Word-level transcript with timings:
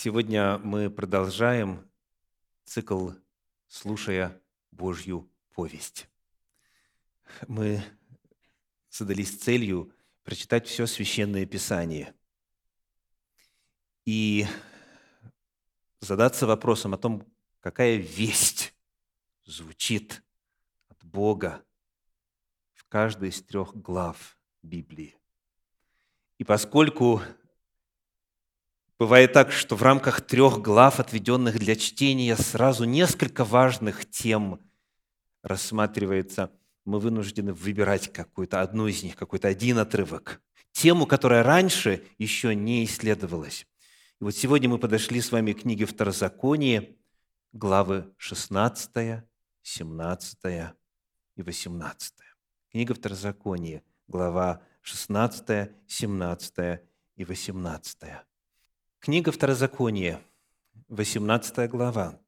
Сегодня 0.00 0.58
мы 0.58 0.90
продолжаем 0.90 1.84
цикл 2.64 3.10
«Слушая 3.66 4.40
Божью 4.70 5.28
повесть». 5.56 6.08
Мы 7.48 7.82
задались 8.90 9.36
целью 9.36 9.92
прочитать 10.22 10.68
все 10.68 10.86
Священное 10.86 11.46
Писание 11.46 12.14
и 14.04 14.46
задаться 15.98 16.46
вопросом 16.46 16.94
о 16.94 16.98
том, 16.98 17.26
какая 17.58 17.96
весть 17.96 18.76
звучит 19.46 20.22
от 20.86 21.02
Бога 21.02 21.64
в 22.72 22.84
каждой 22.84 23.30
из 23.30 23.42
трех 23.42 23.74
глав 23.74 24.38
Библии. 24.62 25.16
И 26.38 26.44
поскольку 26.44 27.20
бывает 28.98 29.32
так, 29.32 29.52
что 29.52 29.76
в 29.76 29.82
рамках 29.82 30.20
трех 30.20 30.60
глав, 30.60 31.00
отведенных 31.00 31.58
для 31.58 31.76
чтения, 31.76 32.36
сразу 32.36 32.84
несколько 32.84 33.44
важных 33.44 34.08
тем 34.08 34.60
рассматривается, 35.42 36.50
мы 36.84 37.00
вынуждены 37.00 37.52
выбирать 37.52 38.12
какую-то 38.12 38.60
одну 38.60 38.86
из 38.86 39.02
них, 39.02 39.16
какой-то 39.16 39.48
один 39.48 39.78
отрывок, 39.78 40.40
тему, 40.72 41.06
которая 41.06 41.42
раньше 41.42 42.02
еще 42.18 42.54
не 42.54 42.84
исследовалась. 42.84 43.66
И 44.20 44.24
вот 44.24 44.34
сегодня 44.34 44.68
мы 44.68 44.78
подошли 44.78 45.20
с 45.20 45.30
вами 45.30 45.52
к 45.52 45.62
книге 45.62 45.84
Второзаконие, 45.84 46.96
главы 47.52 48.12
16, 48.16 49.22
17 49.62 50.38
и 51.36 51.42
18. 51.42 52.14
Книга 52.70 52.94
Второзаконие, 52.94 53.82
глава 54.08 54.62
16, 54.82 55.70
17 55.86 56.80
и 57.16 57.24
18. 57.24 58.27
Книга 59.00 59.30
Второзакония, 59.30 60.20
18 60.88 61.70
глава, 61.70 62.20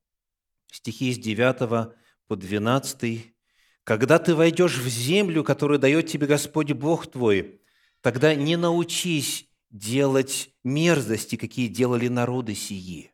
стихи 0.70 1.12
с 1.12 1.18
9 1.18 1.92
по 2.28 2.36
12. 2.36 3.34
«Когда 3.82 4.20
ты 4.20 4.36
войдешь 4.36 4.78
в 4.78 4.86
землю, 4.86 5.42
которую 5.42 5.80
дает 5.80 6.06
тебе 6.06 6.28
Господь 6.28 6.70
Бог 6.70 7.10
твой, 7.10 7.60
тогда 8.02 8.36
не 8.36 8.56
научись 8.56 9.48
делать 9.70 10.54
мерзости, 10.62 11.34
какие 11.34 11.66
делали 11.66 12.06
народы 12.06 12.54
сии. 12.54 13.10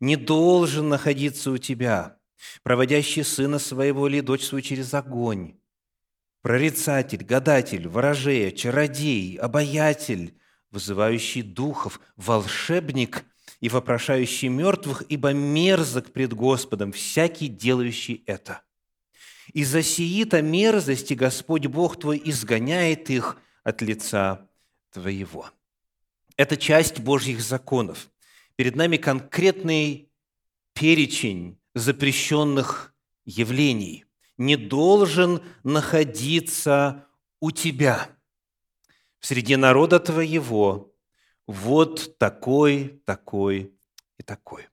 Не 0.00 0.16
должен 0.16 0.88
находиться 0.88 1.50
у 1.50 1.58
тебя, 1.58 2.16
проводящий 2.62 3.22
сына 3.22 3.58
своего 3.58 4.08
или 4.08 4.22
дочь 4.22 4.44
свою 4.44 4.62
через 4.62 4.94
огонь, 4.94 5.58
прорицатель, 6.40 7.22
гадатель, 7.22 7.86
ворожея, 7.86 8.50
чародей, 8.50 9.36
обаятель, 9.36 10.38
вызывающий 10.74 11.42
духов, 11.42 12.00
волшебник 12.16 13.24
и 13.60 13.68
вопрошающий 13.68 14.48
мертвых, 14.48 15.02
ибо 15.08 15.32
мерзок 15.32 16.12
пред 16.12 16.34
Господом 16.34 16.92
всякий, 16.92 17.48
делающий 17.48 18.22
это. 18.26 18.60
Из-за 19.52 19.82
сии-то 19.82 20.42
мерзости 20.42 21.14
Господь 21.14 21.66
Бог 21.66 21.98
твой 21.98 22.20
изгоняет 22.24 23.08
их 23.08 23.38
от 23.62 23.80
лица 23.80 24.48
твоего. 24.90 25.50
Это 26.36 26.56
часть 26.56 26.98
Божьих 26.98 27.40
законов. 27.40 28.10
Перед 28.56 28.74
нами 28.74 28.96
конкретный 28.96 30.10
перечень 30.74 31.58
запрещенных 31.74 32.94
явлений– 33.24 34.04
не 34.36 34.56
должен 34.56 35.42
находиться 35.62 37.06
у 37.40 37.50
тебя, 37.50 38.10
среди 39.24 39.56
народа 39.56 40.00
твоего, 40.00 40.92
вот 41.46 42.18
такой, 42.18 43.00
такой 43.06 43.74
и 44.18 44.22
такой. 44.22 44.68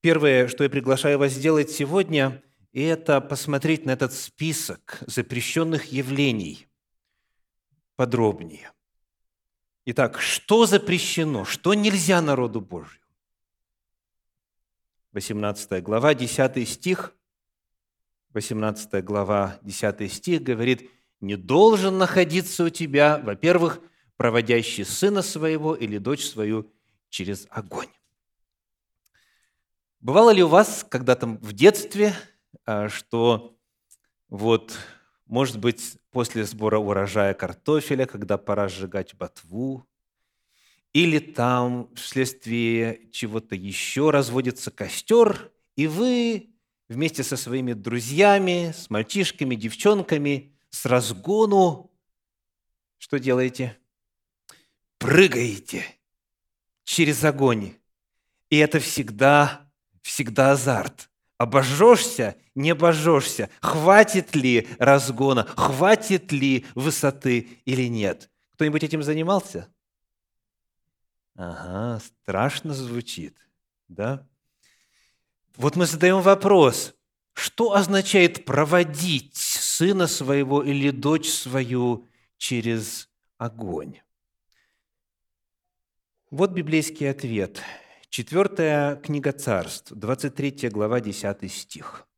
Первое, 0.00 0.48
что 0.48 0.64
я 0.64 0.70
приглашаю 0.70 1.18
вас 1.18 1.32
сделать 1.32 1.70
сегодня, 1.70 2.42
это 2.72 3.20
посмотреть 3.20 3.84
на 3.84 3.90
этот 3.90 4.14
список 4.14 4.98
запрещенных 5.06 5.92
явлений 5.92 6.68
подробнее. 7.96 8.72
Итак, 9.84 10.22
что 10.22 10.64
запрещено, 10.64 11.44
что 11.44 11.74
нельзя 11.74 12.22
народу 12.22 12.62
Божию? 12.62 13.02
18 15.12 15.82
глава, 15.82 16.14
10 16.14 16.66
стих– 16.66 17.14
18 18.36 19.02
глава, 19.02 19.58
10 19.62 20.12
стих 20.12 20.42
говорит, 20.42 20.90
«Не 21.20 21.36
должен 21.36 21.98
находиться 21.98 22.64
у 22.64 22.68
тебя, 22.68 23.18
во-первых, 23.18 23.80
проводящий 24.16 24.84
сына 24.84 25.22
своего 25.22 25.74
или 25.74 25.98
дочь 25.98 26.24
свою 26.24 26.72
через 27.08 27.46
огонь». 27.50 27.88
Бывало 30.00 30.30
ли 30.30 30.42
у 30.42 30.48
вас 30.48 30.86
когда-то 30.88 31.26
в 31.26 31.52
детстве, 31.52 32.14
а, 32.64 32.88
что 32.88 33.56
вот, 34.28 34.78
может 35.26 35.58
быть, 35.58 35.98
после 36.10 36.44
сбора 36.44 36.78
урожая 36.78 37.34
картофеля, 37.34 38.06
когда 38.06 38.38
пора 38.38 38.68
сжигать 38.68 39.14
ботву, 39.14 39.86
или 40.92 41.18
там 41.18 41.92
вследствие 41.94 43.10
чего-то 43.12 43.54
еще 43.54 44.10
разводится 44.10 44.70
костер, 44.70 45.52
и 45.76 45.86
вы 45.86 46.54
вместе 46.88 47.22
со 47.22 47.36
своими 47.36 47.74
друзьями, 47.74 48.72
с 48.74 48.88
мальчишками, 48.88 49.56
девчонками, 49.56 50.55
с 50.76 50.84
разгону, 50.84 51.90
что 52.98 53.18
делаете? 53.18 53.78
Прыгаете 54.98 55.86
через 56.84 57.24
огонь. 57.24 57.74
И 58.50 58.58
это 58.58 58.78
всегда, 58.78 59.70
всегда 60.02 60.52
азарт. 60.52 61.10
Обожжешься, 61.38 62.36
не 62.54 62.70
обожжешься, 62.70 63.50
хватит 63.60 64.34
ли 64.34 64.68
разгона, 64.78 65.44
хватит 65.44 66.32
ли 66.32 66.66
высоты 66.74 67.60
или 67.64 67.88
нет. 67.88 68.30
Кто-нибудь 68.54 68.84
этим 68.84 69.02
занимался? 69.02 69.68
Ага, 71.34 72.00
страшно 72.04 72.72
звучит, 72.74 73.36
да? 73.88 74.26
Вот 75.56 75.76
мы 75.76 75.86
задаем 75.86 76.20
вопрос, 76.20 76.94
что 77.36 77.74
означает 77.74 78.46
проводить 78.46 79.36
сына 79.36 80.06
своего 80.06 80.62
или 80.62 80.90
дочь 80.90 81.28
свою 81.28 82.08
через 82.38 83.10
огонь? 83.36 84.00
Вот 86.30 86.52
библейский 86.52 87.10
ответ. 87.10 87.60
Четвертая 88.08 88.96
книга 88.96 89.32
царств, 89.32 89.92
23 89.92 90.70
глава, 90.70 91.00
10 91.00 91.52
стих. 91.52 92.08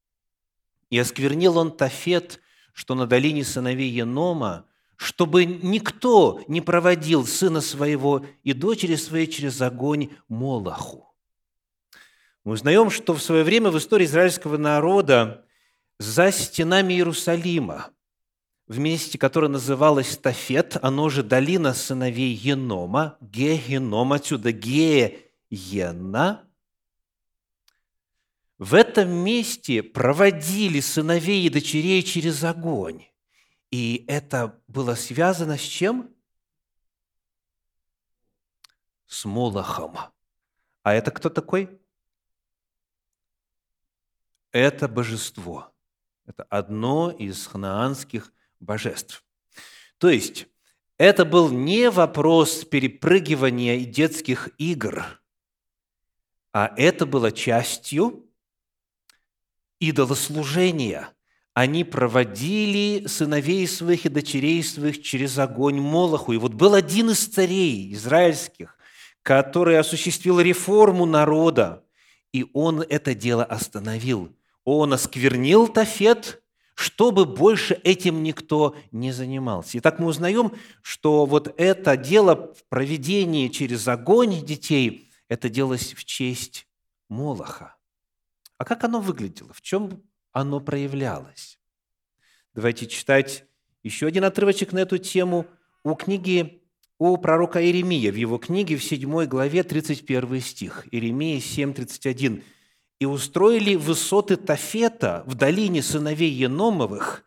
«И 0.89 0.99
осквернил 0.99 1.59
он 1.59 1.77
Тафет, 1.77 2.41
что 2.73 2.95
на 2.95 3.09
долине 3.09 3.43
сыновей 3.43 3.91
Енома, 3.91 4.67
чтобы 4.95 5.45
никто 5.47 6.41
не 6.47 6.61
проводил 6.61 7.27
сына 7.27 7.61
своего 7.61 8.25
и 8.45 8.53
дочери 8.53 8.95
своей 8.95 9.27
через 9.27 9.61
огонь 9.61 10.11
Молоху. 10.29 11.08
Мы 12.49 12.55
узнаем, 12.55 12.89
что 12.89 13.13
в 13.13 13.23
свое 13.23 13.45
время 13.45 13.69
в 13.71 13.77
истории 13.77 14.07
израильского 14.07 14.57
народа 14.57 15.45
за 15.99 16.33
стенами 16.33 16.95
Иерусалима, 16.95 17.91
в 18.67 18.79
месте, 18.79 19.19
которое 19.19 19.49
называлось 19.49 20.17
Тафет, 20.17 20.79
оно 20.81 21.11
же 21.11 21.23
долина 21.23 21.75
сыновей 21.75 22.33
Енома, 22.33 23.19
Геном, 23.21 24.15
отсюда 24.15 24.51
Геена, 24.51 26.49
в 28.57 28.73
этом 28.73 29.11
месте 29.11 29.83
проводили 29.83 30.81
сыновей 30.81 31.45
и 31.45 31.51
дочерей 31.51 32.03
через 32.03 32.43
огонь. 32.45 33.05
И 33.71 34.07
это 34.09 34.59
было 34.69 34.95
связано 34.95 35.59
с 35.59 35.63
чем? 35.65 36.09
С 39.05 39.27
Молохом. 39.27 39.99
А 40.83 40.95
это 40.95 41.11
кто 41.11 41.29
такой? 41.29 41.78
Это 44.59 44.89
божество. 44.89 45.73
Это 46.27 46.43
одно 46.51 47.11
из 47.11 47.47
ханаанских 47.47 48.33
божеств. 48.61 49.25
То 49.99 50.11
есть, 50.11 50.47
это 50.99 51.25
был 51.25 51.51
не 51.51 51.91
вопрос 51.91 52.65
перепрыгивания 52.65 53.85
детских 53.85 54.51
игр, 54.59 55.23
а 56.53 56.73
это 56.77 57.07
было 57.07 57.31
частью 57.31 58.27
идолослужения. 59.79 61.15
Они 61.55 61.85
проводили 61.85 63.07
сыновей 63.07 63.67
своих 63.69 64.07
и 64.07 64.09
дочерей 64.09 64.63
своих 64.65 65.03
через 65.03 65.39
огонь 65.39 65.81
Молоху. 65.81 66.33
И 66.33 66.37
вот 66.37 66.55
был 66.55 66.75
один 66.75 67.11
из 67.11 67.27
царей 67.27 67.93
израильских, 67.95 68.77
который 69.23 69.79
осуществил 69.79 70.41
реформу 70.41 71.07
народа, 71.07 71.85
и 72.33 72.47
он 72.53 72.83
это 72.83 73.15
дело 73.15 73.45
остановил– 73.45 74.35
он 74.77 74.93
осквернил 74.93 75.69
Тафет, 75.69 76.43
чтобы 76.75 77.25
больше 77.25 77.81
этим 77.85 78.23
никто 78.23 78.77
не 78.93 79.13
занимался. 79.13 79.79
Итак, 79.79 79.99
мы 79.99 80.07
узнаем, 80.07 80.53
что 80.83 81.27
вот 81.27 81.53
это 81.57 81.97
дело 81.97 82.55
в 82.55 82.65
проведении 82.69 83.49
через 83.49 83.89
огонь 83.89 84.45
детей 84.45 85.11
это 85.29 85.49
делалось 85.49 85.95
в 85.95 86.05
честь 86.05 86.67
Молоха. 87.09 87.77
А 88.59 88.65
как 88.65 88.85
оно 88.85 89.01
выглядело? 89.01 89.53
В 89.53 89.63
чем 89.63 90.03
оно 90.33 90.61
проявлялось? 90.61 91.59
Давайте 92.55 92.87
читать 92.87 93.45
еще 93.83 94.07
один 94.07 94.25
отрывочек 94.25 94.73
на 94.73 94.81
эту 94.81 94.99
тему 94.99 95.47
у 95.83 95.95
книги 95.95 96.63
у 96.99 97.17
пророка 97.17 97.65
Иеремия 97.65 98.13
в 98.13 98.17
его 98.17 98.39
книге 98.39 98.77
в 98.77 98.85
7 98.85 99.25
главе 99.25 99.63
31 99.63 100.41
стих. 100.41 100.87
Иеремия 100.91 101.41
7, 101.41 101.73
31. 101.73 102.43
«И 102.99 103.07
устроили 103.07 103.75
высоты 103.75 104.37
Тафета 104.37 105.23
в 105.27 105.35
долине 105.35 105.83
сыновей 105.83 106.31
Еномовых, 106.31 107.25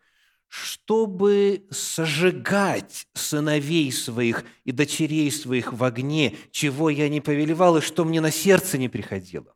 чтобы 0.48 1.66
сожигать 1.70 3.06
сыновей 3.14 3.90
своих 3.90 4.44
и 4.64 4.72
дочерей 4.72 5.30
своих 5.30 5.72
в 5.72 5.82
огне, 5.82 6.36
чего 6.50 6.90
я 6.90 7.08
не 7.08 7.20
повелевал 7.20 7.78
и 7.78 7.80
что 7.80 8.04
мне 8.04 8.20
на 8.20 8.30
сердце 8.30 8.78
не 8.78 8.88
приходило». 8.88 9.54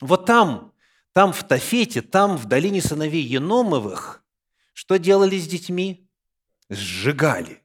Вот 0.00 0.26
там, 0.26 0.72
там 1.12 1.32
в 1.32 1.42
Тафете, 1.44 2.02
там 2.02 2.36
в 2.36 2.46
долине 2.46 2.82
сыновей 2.82 3.22
Еномовых, 3.22 4.24
что 4.72 4.98
делали 4.98 5.38
с 5.38 5.46
детьми? 5.46 6.06
Сжигали. 6.68 7.62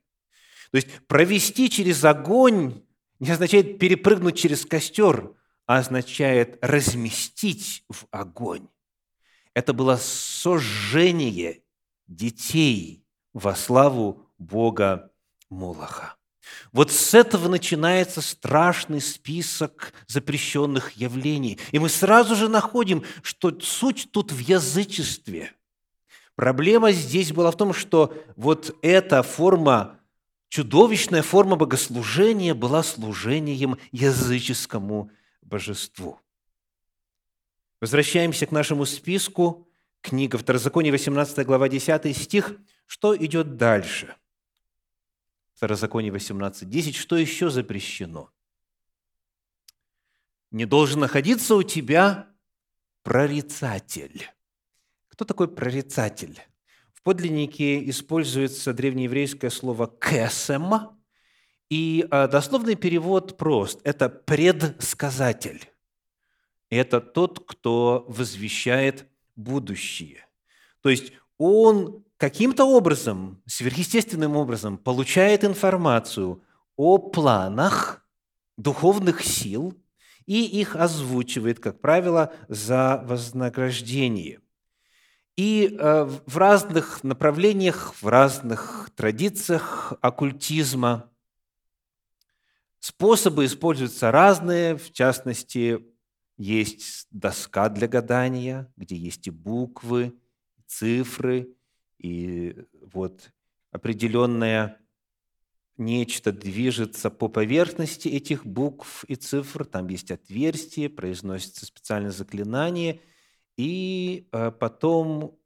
То 0.72 0.77
есть 0.77 0.88
провести 1.07 1.69
через 1.69 2.06
огонь 2.06 2.84
не 3.19 3.30
означает 3.30 3.77
перепрыгнуть 3.77 4.38
через 4.38 4.66
костер, 4.66 5.34
означает 5.78 6.58
разместить 6.62 7.84
в 7.90 8.06
огонь. 8.12 8.68
Это 9.54 9.74
было 9.74 9.98
сожжение 9.98 11.64
детей 12.08 13.06
во 13.34 13.56
славу 13.56 14.26
Бога 14.38 15.12
Молоха. 15.50 16.16
Вот 16.72 16.92
с 16.92 17.14
этого 17.14 17.48
начинается 17.48 18.22
страшный 18.22 19.02
список 19.02 19.94
запрещенных 20.08 20.94
явлений. 20.94 21.60
И 21.72 21.80
мы 21.80 21.90
сразу 21.90 22.36
же 22.36 22.50
находим, 22.50 23.04
что 23.22 23.58
суть 23.60 24.10
тут 24.12 24.32
в 24.32 24.40
язычестве. 24.40 25.54
Проблема 26.36 26.92
здесь 26.92 27.32
была 27.32 27.52
в 27.52 27.58
том, 27.58 27.74
что 27.74 28.14
вот 28.36 28.76
эта 28.82 29.22
форма, 29.22 30.00
чудовищная 30.50 31.22
форма 31.22 31.56
богослужения 31.56 32.56
была 32.56 32.84
служением 32.84 33.78
языческому 33.92 35.12
божеству. 35.51 36.19
Возвращаемся 37.80 38.48
к 38.48 38.51
нашему 38.51 38.86
списку. 38.86 39.68
Книга 40.01 40.39
Второзаконие, 40.39 40.92
18 40.92 41.45
глава, 41.45 41.69
10 41.69 42.18
стих. 42.18 42.56
Что 42.88 43.15
идет 43.15 43.57
дальше– 43.57 44.15
Второзаконие 45.62 46.12
18.10, 46.12 46.94
что 46.94 47.15
еще 47.15 47.51
запрещено? 47.51 48.31
Не 50.50 50.65
должен 50.65 51.01
находиться 51.01 51.53
у 51.53 51.62
тебя 51.62 52.33
прорицатель. 53.03 54.27
Кто 55.07 55.24
такой 55.24 55.48
прорицатель? 55.48 56.42
В 56.95 57.03
подлиннике 57.03 57.88
используется 57.88 58.74
древнееврейское 58.74 59.51
слово 59.51 59.86
«кесем», 59.86 61.00
и 61.72 62.06
а, 62.12 62.28
дословный 62.28 62.76
перевод 62.76 63.38
прост– 63.38 63.80
это 63.86 64.10
предсказатель. 64.10 65.72
Это 66.70 67.00
тот, 67.00 67.40
кто 67.48 68.04
возвещает 68.10 69.08
будущее. 69.38 70.28
То 70.82 70.90
есть 70.90 71.14
он 71.38 72.04
каким-то 72.18 72.66
образом, 72.66 73.42
сверхъестественным 73.46 74.36
образом 74.36 74.78
получает 74.78 75.46
информацию 75.46 76.44
о 76.76 76.98
планах 76.98 78.06
духовных 78.58 79.24
сил 79.24 79.74
и 80.26 80.44
их 80.44 80.76
озвучивает, 80.76 81.62
как 81.62 81.80
правило, 81.80 82.34
за 82.50 83.02
вознаграждение. 83.06 84.42
И 85.38 85.78
э, 85.80 86.04
в 86.26 86.38
разных 86.38 87.06
направлениях, 87.06 87.96
в 88.02 88.08
разных 88.10 88.90
традициях 88.94 89.94
оккультизма 90.02 91.11
способы 92.81 93.45
используются 93.45 94.12
разные, 94.12 94.75
в 94.75 94.92
частности, 94.92 95.80
есть 96.38 97.07
доска 97.12 97.69
для 97.69 97.88
гадания, 97.88 98.72
где 98.75 98.95
есть 98.95 99.28
и 99.28 99.30
буквы, 99.30 100.19
и 100.57 100.62
цифры, 100.66 101.56
и 102.00 102.66
вот 102.81 103.31
определенное 103.72 104.80
нечто 105.78 106.31
движется 106.31 107.12
по 107.12 107.28
поверхности 107.28 108.07
этих 108.07 108.45
букв 108.45 109.04
и 109.06 109.16
цифр, 109.16 109.63
там 109.66 109.88
есть 109.88 110.10
отверстие, 110.10 110.89
произносится 110.89 111.68
специальное 111.68 112.12
заклинание, 112.12 113.00
и 113.57 114.27
э, 114.31 114.51
потом 114.51 115.38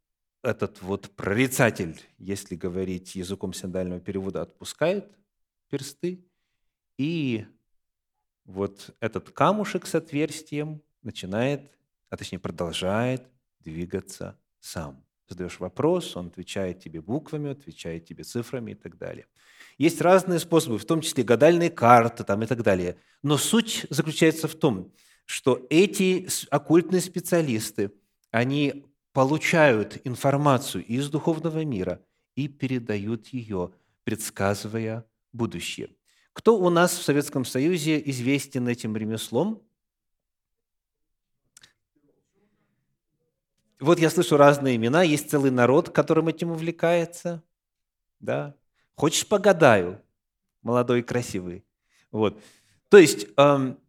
этот 0.42 0.82
вот 0.82 1.10
прорицатель, 1.12 2.00
если 2.18 2.56
говорить 2.56 3.16
языком 3.16 3.54
синдального 3.54 4.00
перевода, 4.00 4.44
отпускает 4.44 5.18
персты, 5.70 6.24
и 6.98 7.46
вот 8.46 8.96
этот 9.00 9.32
камушек 9.32 9.86
с 9.86 9.96
отверстием 9.96 10.82
начинает, 11.02 11.72
а 12.10 12.18
точнее 12.18 12.40
продолжает 12.40 13.28
двигаться 13.60 14.40
сам 14.60 15.06
задаешь 15.28 15.60
вопрос, 15.60 16.16
он 16.16 16.28
отвечает 16.28 16.80
тебе 16.80 17.02
буквами, 17.02 17.52
отвечает 17.52 18.06
тебе 18.06 18.24
цифрами 18.24 18.72
и 18.72 18.76
так 18.76 18.98
далее. 18.98 19.26
Есть 19.78 20.02
разные 20.02 20.40
способы, 20.40 20.78
в 20.78 20.86
том 20.86 21.02
числе 21.02 21.24
гадальные 21.24 21.70
карты 21.70 22.24
там, 22.24 22.44
и 22.44 22.46
так 22.46 22.64
далее. 22.64 22.98
Но 23.24 23.38
суть 23.38 23.86
заключается 23.90 24.48
в 24.48 24.56
том, 24.56 24.94
что 25.26 25.66
эти 25.70 26.28
оккультные 26.50 27.02
специалисты, 27.02 27.92
они 28.32 28.86
получают 29.12 30.00
информацию 30.04 30.86
из 30.86 31.10
духовного 31.10 31.64
мира 31.66 32.02
и 32.36 32.48
передают 32.48 33.28
ее, 33.28 33.72
предсказывая 34.04 35.06
будущее. 35.34 35.90
Кто 36.36 36.58
у 36.60 36.70
нас 36.70 36.98
в 36.98 37.02
Советском 37.02 37.46
Союзе 37.46 37.98
известен 38.10 38.68
этим 38.68 38.98
ремеслом? 38.98 39.62
Вот 43.80 44.00
я 44.00 44.10
слышу 44.10 44.36
разные 44.36 44.76
имена, 44.76 45.02
есть 45.02 45.30
целый 45.30 45.50
народ, 45.50 45.92
которым 45.92 46.28
этим 46.28 46.52
увлекается. 46.52 47.42
Да? 48.20 48.54
Хочешь, 48.96 49.26
погадаю? 49.26 50.02
Молодой 50.62 51.00
и 51.00 51.04
красивый. 51.04 51.64
Вот. 52.12 52.38
То 52.90 52.98
есть, 52.98 53.28
эм, 53.38 53.80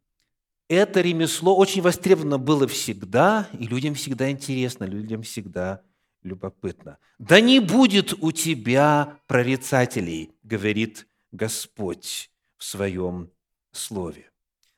это 0.69 1.01
ремесло 1.01 1.57
очень 1.57 1.83
востребовано 1.83 2.39
было 2.39 2.69
всегда, 2.69 3.49
и 3.59 3.67
людям 3.67 3.95
всегда 3.95 4.31
интересно, 4.31 4.85
людям 4.85 5.23
всегда 5.23 5.83
любопытно. 6.23 6.99
«Да 7.19 7.41
не 7.41 7.59
будет 7.59 8.13
у 8.13 8.31
тебя 8.31 9.19
прорицателей», 9.27 10.31
говорит 10.45 11.09
Господь 11.33 12.31
в 12.57 12.65
своем 12.65 13.31
слове. 13.73 14.31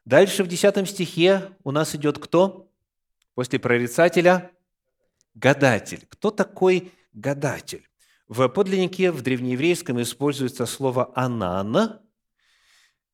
Дальше 0.05 0.43
в 0.43 0.49
10 0.49 0.89
стихе 0.89 1.51
у 1.65 1.71
нас 1.71 1.95
идет 1.95 2.19
кто? 2.19 2.71
После 3.35 3.59
прорицателя 3.59 4.51
гадатель. 5.35 6.07
Кто 6.09 6.31
такой 6.31 6.93
гадатель? 7.13 7.89
В 8.27 8.47
подлиннике 8.49 9.11
в 9.11 9.23
древнееврейском 9.23 10.01
используется 10.03 10.67
слово 10.67 11.13
«анан», 11.15 12.01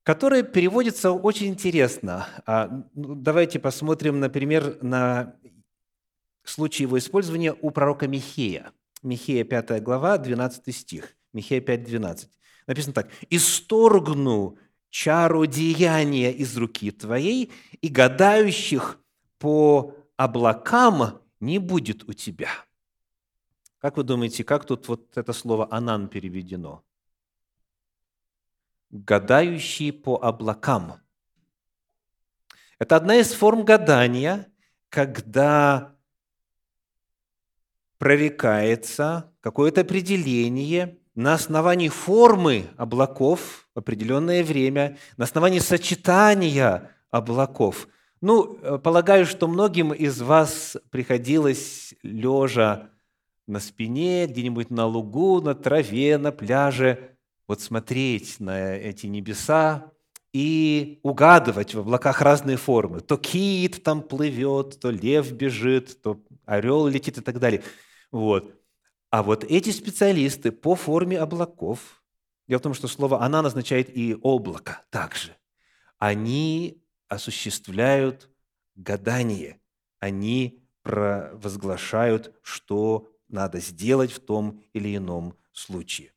которое 0.03 0.43
переводится 0.43 1.13
очень 1.13 1.49
интересно. 1.49 2.27
А, 2.47 2.69
ну, 2.95 3.15
давайте 3.15 3.59
посмотрим, 3.59 4.21
например, 4.21 4.79
на 4.83 5.37
случай 6.43 6.83
его 6.83 6.99
использования 6.99 7.57
у 7.61 7.71
пророка 7.71 8.07
Михея. 8.07 8.73
Михея 9.03 9.45
5 9.45 9.83
глава, 9.83 10.19
12 10.19 10.75
стих. 10.75 11.17
Михея 11.33 11.61
5, 11.61 11.85
12. 11.85 12.29
Написано 12.67 12.95
так. 12.95 13.11
«Исторгну 13.31 14.59
чару 14.95 15.45
деяния 15.47 16.33
из 16.33 16.57
руки 16.57 16.93
твоей, 16.93 17.53
и 17.81 17.89
гадающих 17.89 19.01
по 19.39 19.97
облакам 20.17 21.21
не 21.41 21.59
будет 21.59 22.09
у 22.09 22.13
тебя. 22.13 22.49
Как 23.79 23.97
вы 23.97 24.05
думаете, 24.05 24.45
как 24.45 24.65
тут 24.65 24.87
вот 24.87 25.17
это 25.19 25.33
слово 25.33 25.67
«анан» 25.71 26.09
переведено? 26.09 26.85
Гадающий 28.91 29.93
по 29.93 30.17
облакам. 30.23 31.01
Это 32.79 32.95
одна 32.95 33.17
из 33.17 33.33
форм 33.33 33.65
гадания, 33.65 34.51
когда 34.89 35.97
прорекается 37.99 39.33
какое-то 39.41 39.81
определение 39.81 41.01
на 41.15 41.35
основании 41.35 41.89
формы 41.89 42.67
облаков 42.77 43.69
в 43.75 43.79
определенное 43.79 44.43
время, 44.45 44.99
на 45.17 45.25
основании 45.25 45.59
сочетания 45.61 46.91
облаков– 47.11 47.89
ну, 48.25 48.59
э, 48.63 48.79
полагаю, 48.79 49.27
что 49.27 49.47
многим 49.47 49.93
из 49.93 50.23
вас 50.23 50.79
приходилось 50.89 51.93
лежа 52.03 52.89
на 53.47 53.61
спине, 53.61 54.27
где-нибудь 54.27 54.71
на 54.71 54.87
лугу, 54.87 55.43
на 55.43 55.55
траве, 55.55 56.17
на 56.17 56.33
пляже, 56.33 57.19
вот 57.47 57.61
смотреть 57.61 58.41
на 58.41 58.77
эти 58.77 59.09
небеса 59.09 59.93
и 60.33 61.01
угадывать 61.03 61.75
в 61.75 61.81
облаках 61.81 62.23
разные 62.23 62.57
формы. 62.57 63.01
То 63.01 63.19
кит 63.19 63.83
там 63.83 64.01
плывет, 64.01 64.81
то 64.81 64.89
лев 64.89 65.31
бежит, 65.31 66.01
то 66.01 66.19
орел 66.47 66.87
летит 66.87 67.19
и 67.19 67.21
так 67.21 67.39
далее. 67.39 67.63
Вот. 68.11 68.55
А 69.15 69.23
вот 69.23 69.45
эти 69.45 69.71
специалисты 69.71 70.51
по 70.51 70.75
форме 70.75 71.21
облаков, 71.21 72.03
дело 72.49 72.59
в 72.59 72.63
том, 72.63 72.75
что 72.75 72.89
слово 72.89 73.23
«она» 73.23 73.39
означает 73.39 73.97
и 73.97 74.19
облако 74.21 74.83
также, 74.91 75.37
они 76.01 76.83
осуществляют 77.07 78.29
гадание, 78.75 79.61
они 80.01 80.65
провозглашают, 80.83 82.35
что 82.43 83.09
надо 83.29 83.61
сделать 83.61 84.11
в 84.11 84.19
том 84.19 84.65
или 84.73 84.97
ином 84.97 85.39
случае. 85.53 86.11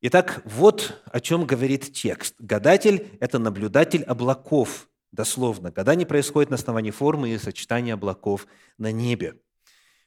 Итак, 0.00 0.42
вот 0.44 1.02
о 1.06 1.18
чем 1.18 1.46
говорит 1.46 1.94
текст. 1.94 2.36
Гадатель– 2.38 3.08
это 3.18 3.40
наблюдатель 3.40 4.04
облаков, 4.04 4.88
дословно. 5.10 5.72
Гадание 5.72 6.06
происходит 6.06 6.50
на 6.50 6.54
основании 6.54 6.92
формы 6.92 7.30
и 7.30 7.38
сочетания 7.38 7.94
облаков 7.94 8.46
на 8.78 8.92
небе. 8.92 9.34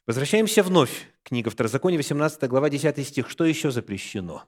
Возвращаемся 0.07 0.63
вновь. 0.63 1.05
Книга 1.29 1.51
Второзаконие, 1.51 1.99
18 1.99 2.49
глава, 2.49 2.71
10 2.71 3.07
стих. 3.07 3.29
Что 3.29 3.45
еще 3.45 3.69
запрещено? 3.69 4.45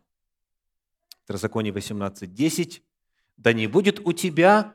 Второзаконие 1.23 1.71
18, 1.71 2.33
10. 2.33 2.81
«Да 3.37 3.53
не 3.53 3.67
будет 3.67 3.99
у 3.99 4.13
тебя 4.13 4.73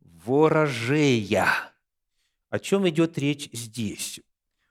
ворожея». 0.00 1.46
О 2.48 2.58
чем 2.58 2.88
идет 2.88 3.18
речь 3.18 3.50
здесь? 3.52 4.20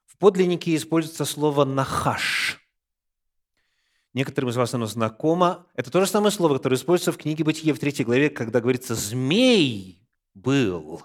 В 0.08 0.18
подлиннике 0.18 0.76
используется 0.76 1.24
слово 1.24 1.66
«нахаш». 1.66 2.60
Некоторым 4.16 4.50
из 4.50 4.56
вас 4.58 4.74
оно 4.74 4.88
знакомо. 4.88 5.68
Это 5.76 5.92
то 5.92 6.00
же 6.02 6.08
самое 6.08 6.32
слово, 6.32 6.56
которое 6.58 6.78
используется 6.78 7.12
в 7.12 7.18
книге 7.18 7.44
«Бытие» 7.44 7.76
в 7.76 7.80
третьей 7.80 8.06
главе, 8.06 8.32
когда 8.32 8.60
говорится 8.60 8.96
«змей 8.96 10.02
был» 10.34 11.04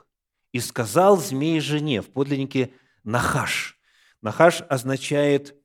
и 0.53 0.61
сказал 0.61 1.19
змей 1.19 1.61
жене. 1.61 2.01
В 2.01 2.09
подлиннике 2.09 2.73
«нахаш». 3.05 3.78
«Нахаш» 4.23 4.63
означает 4.69 5.57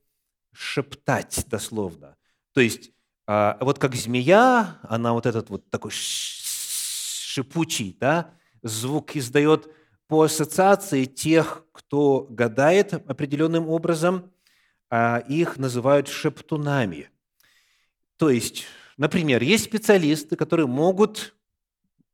шептать 0.52 1.46
дословно. 1.48 2.16
То 2.54 2.62
есть, 2.62 2.92
а, 3.26 3.58
вот 3.62 3.80
как 3.80 3.96
змея, 3.96 4.80
она 4.84 5.14
вот 5.14 5.26
этот 5.26 5.50
вот 5.50 5.70
такой 5.70 5.92
шипучий 5.92 7.98
да, 8.00 8.36
звук 8.62 9.16
издает 9.16 9.70
по 10.08 10.24
ассоциации 10.24 11.06
тех, 11.06 11.66
кто 11.72 12.28
гадает 12.30 12.94
определенным 12.94 13.68
образом, 13.68 14.32
а 14.90 15.24
их 15.28 15.58
называют 15.58 16.08
шептунами– 16.08 17.10
то 18.18 18.30
есть, 18.30 18.66
например, 18.96 19.42
есть 19.44 19.66
специалисты, 19.66 20.36
которые 20.36 20.68
могут, 20.68 21.36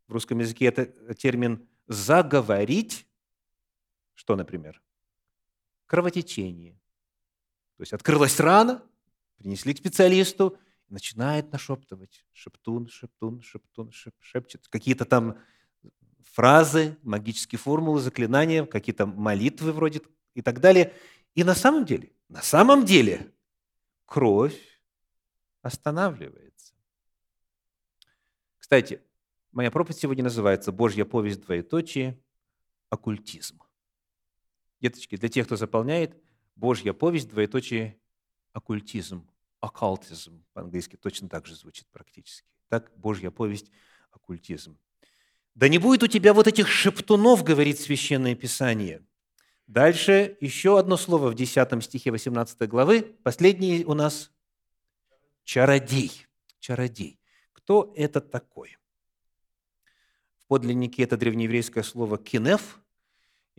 в 0.07 0.13
русском 0.13 0.39
языке 0.39 0.65
это 0.65 0.85
термин 1.13 1.67
«заговорить», 1.87 3.05
что, 4.15 4.35
например? 4.35 4.81
Кровотечение. 5.89 6.79
То 7.77 7.81
есть 7.81 7.93
открылась 7.93 8.39
рана, 8.39 8.83
принесли 9.37 9.73
к 9.73 9.79
специалисту, 9.79 10.55
начинает 10.87 11.51
нашептывать. 11.51 12.27
Шептун, 12.31 12.87
шептун, 12.87 13.41
шептун, 13.41 13.91
шеп, 13.91 14.13
шепчет. 14.21 14.67
Какие-то 14.67 15.05
там 15.05 15.39
фразы, 16.21 16.95
магические 17.01 17.57
формулы, 17.57 18.01
заклинания, 18.01 18.67
какие-то 18.67 19.07
молитвы 19.07 19.71
вроде 19.71 20.03
и 20.35 20.43
так 20.43 20.59
далее. 20.59 20.93
И 21.33 21.43
на 21.43 21.55
самом 21.55 21.85
деле, 21.85 22.11
на 22.27 22.43
самом 22.43 22.85
деле, 22.85 23.33
кровь 24.05 24.61
останавливается. 25.63 26.75
Кстати, 28.59 29.01
моя 29.51 29.71
проповедь 29.71 29.97
сегодня 29.97 30.23
называется 30.23 30.71
«Божья 30.71 31.03
повесть 31.03 31.41
двоеточие. 31.41 32.21
Оккультизм». 32.91 33.59
Деточки, 34.81 35.17
для 35.17 35.29
тех, 35.29 35.45
кто 35.45 35.55
заполняет, 35.55 36.15
«Божья 36.55 36.93
повесть 36.93 37.29
двоеточие. 37.29 37.99
Оккультизм». 38.53 39.27
Оккультизм 39.59 40.45
по-английски 40.53 40.95
точно 40.95 41.27
так 41.27 41.45
же 41.45 41.55
звучит 41.55 41.87
практически. 41.91 42.47
Так, 42.69 42.91
Божья 42.95 43.29
повесть– 43.29 43.71
оккультизм. 44.11 44.77
«Да 45.53 45.67
не 45.67 45.79
будет 45.79 46.03
у 46.03 46.07
тебя 46.07 46.33
вот 46.33 46.47
этих 46.47 46.67
шептунов,– 46.67 47.43
говорит 47.45 47.79
Священное 47.79 48.35
Писание». 48.35 49.03
Дальше 49.67 50.37
еще 50.41 50.79
одно 50.79 50.97
слово 50.97 51.29
в 51.29 51.35
10 51.35 51.83
стихе 51.83 52.09
18 52.09 52.67
главы. 52.67 53.03
Последний 53.23 53.83
у 53.85 53.93
нас 53.93 54.31
чародей. 55.43 56.25
Чародей. 56.59 57.19
Кто 57.53 57.93
это 57.95 58.19
такой? 58.19 58.77
В 60.37 60.47
подлиннике 60.47 61.03
это 61.03 61.17
древнееврейское 61.17 61.83
слово 61.83 62.17
«кинеф», 62.17 62.78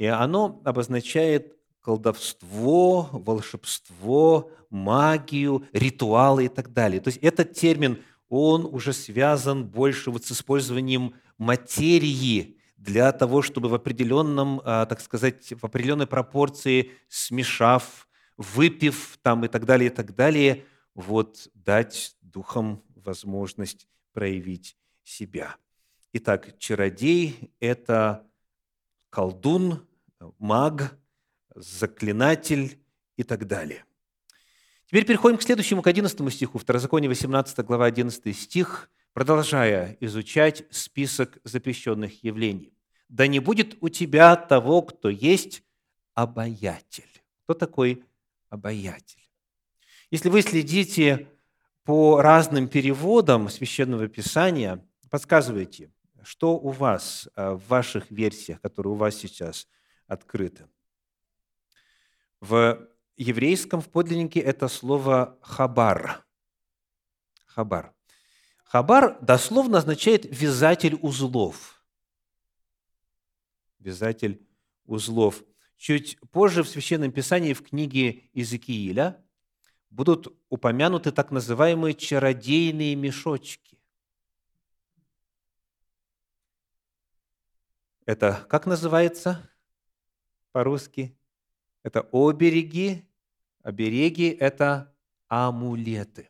и 0.01 0.07
оно 0.07 0.63
обозначает 0.65 1.59
колдовство, 1.83 3.11
волшебство, 3.13 4.51
магию, 4.71 5.67
ритуалы 5.75 6.47
и 6.47 6.49
так 6.49 6.73
далее. 6.73 7.03
То 7.03 7.09
есть 7.09 7.19
этот 7.19 7.53
термин, 7.53 7.99
он 8.31 8.65
уже 8.65 8.95
связан 8.95 9.67
больше 9.67 10.11
вот 10.11 10.25
с 10.25 10.33
использованием 10.33 11.13
материи 11.37 12.57
для 12.79 13.13
того, 13.13 13.43
чтобы 13.43 13.69
в 13.69 13.75
определенном, 13.75 14.63
а, 14.65 14.87
так 14.87 15.03
сказать, 15.03 15.53
в 15.53 15.67
определенной 15.67 16.07
пропорции, 16.07 16.93
смешав, 17.09 18.09
выпив 18.39 19.19
там 19.21 19.45
и 19.45 19.49
так 19.49 19.67
далее, 19.67 19.91
и 19.91 19.95
так 19.95 20.15
далее, 20.15 20.65
вот 20.95 21.51
дать 21.53 22.17
духам 22.23 22.83
возможность 22.95 23.87
проявить 24.15 24.79
себя. 25.05 25.57
Итак, 26.15 26.57
чародей– 26.59 27.53
это 27.61 28.27
колдун, 29.11 29.87
маг, 30.39 30.99
заклинатель 31.55 32.79
и 33.17 33.23
так 33.23 33.47
далее. 33.47 33.85
Теперь 34.87 35.07
переходим 35.07 35.39
к 35.39 35.43
следующему, 35.43 35.83
к 35.83 35.87
11 35.87 36.33
стиху. 36.33 36.59
Второзаконие, 36.59 37.09
18 37.09 37.65
глава, 37.65 37.87
11 37.87 38.37
стих, 38.37 38.91
продолжая 39.13 39.97
изучать 40.01 40.65
список 40.71 41.39
запрещенных 41.45 42.25
явлений. 42.25 42.73
«Да 43.09 43.27
не 43.27 43.41
будет 43.41 43.77
у 43.81 43.89
тебя 43.89 44.37
того, 44.37 44.83
кто 44.83 45.09
есть 45.09 45.63
обаятель». 46.15 47.05
Кто 47.45 47.55
такой 47.55 48.05
обаятель? 48.49 49.29
Если 50.11 50.29
вы 50.29 50.43
следите 50.43 51.29
по 51.85 52.21
разным 52.21 52.69
переводам 52.69 53.49
Священного 53.49 54.09
Писания, 54.09 54.85
подсказывайте, 55.09 55.91
что 56.23 56.57
у 56.59 56.71
вас 56.71 57.29
э, 57.35 57.53
в 57.53 57.67
ваших 57.69 58.11
версиях, 58.11 58.61
которые 58.61 58.93
у 58.93 58.97
вас 58.97 59.17
сейчас 59.17 59.67
открыты. 60.11 60.69
В 62.41 62.89
еврейском, 63.17 63.81
в 63.81 63.89
подлиннике 63.89 64.41
это 64.41 64.67
слово 64.69 65.39
«хабар». 65.41 66.27
Хабар. 67.47 67.95
Хабар 68.65 69.19
дословно 69.21 69.79
означает 69.79 70.25
«вязатель 70.25 70.97
узлов». 71.01 71.85
Вязатель 73.79 74.47
узлов. 74.85 75.43
Чуть 75.77 76.19
позже 76.31 76.63
в 76.63 76.69
Священном 76.69 77.13
Писании 77.13 77.55
в 77.55 77.63
книге 77.63 78.29
Иезекииля 78.33 79.25
будут 79.91 80.37
упомянуты 80.49 81.13
так 81.13 81.31
называемые 81.31 81.95
чародейные 81.95 82.97
мешочки. 82.97 83.79
Это 88.07 88.47
как 88.49 88.67
называется 88.67 89.50
по-русски? 90.53 91.17
Это 91.83 92.07
обереги, 92.13 93.05
обереги– 93.63 94.29
это 94.41 94.95
амулеты. 95.29 96.29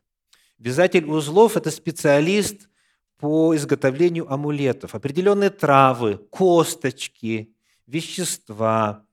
Вязатель 0.58 1.06
узлов– 1.06 1.56
это 1.58 1.70
специалист 1.70 2.68
по 3.16 3.54
изготовлению 3.56 4.32
амулетов. 4.32 4.94
Определенные 4.94 5.50
травы, 5.50 6.18
косточки, 6.30 7.54
вещества, 7.86 9.04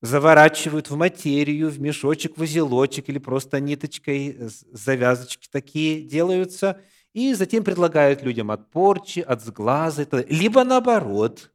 заворачивают 0.00 0.90
в 0.90 0.96
материю, 0.96 1.70
в 1.70 1.80
мешочек, 1.80 2.36
в 2.36 2.42
узелочек 2.42 3.08
или 3.08 3.18
просто 3.18 3.58
ниточкой, 3.60 4.36
завязочки 4.72 5.48
такие 5.50 6.02
делаются, 6.02 6.80
и 7.14 7.32
затем 7.32 7.64
предлагают 7.64 8.22
людям 8.22 8.50
от 8.50 8.70
порчи, 8.70 9.20
от 9.20 9.42
сглаза, 9.42 10.06
либо 10.28 10.62
наоборот, 10.64 11.52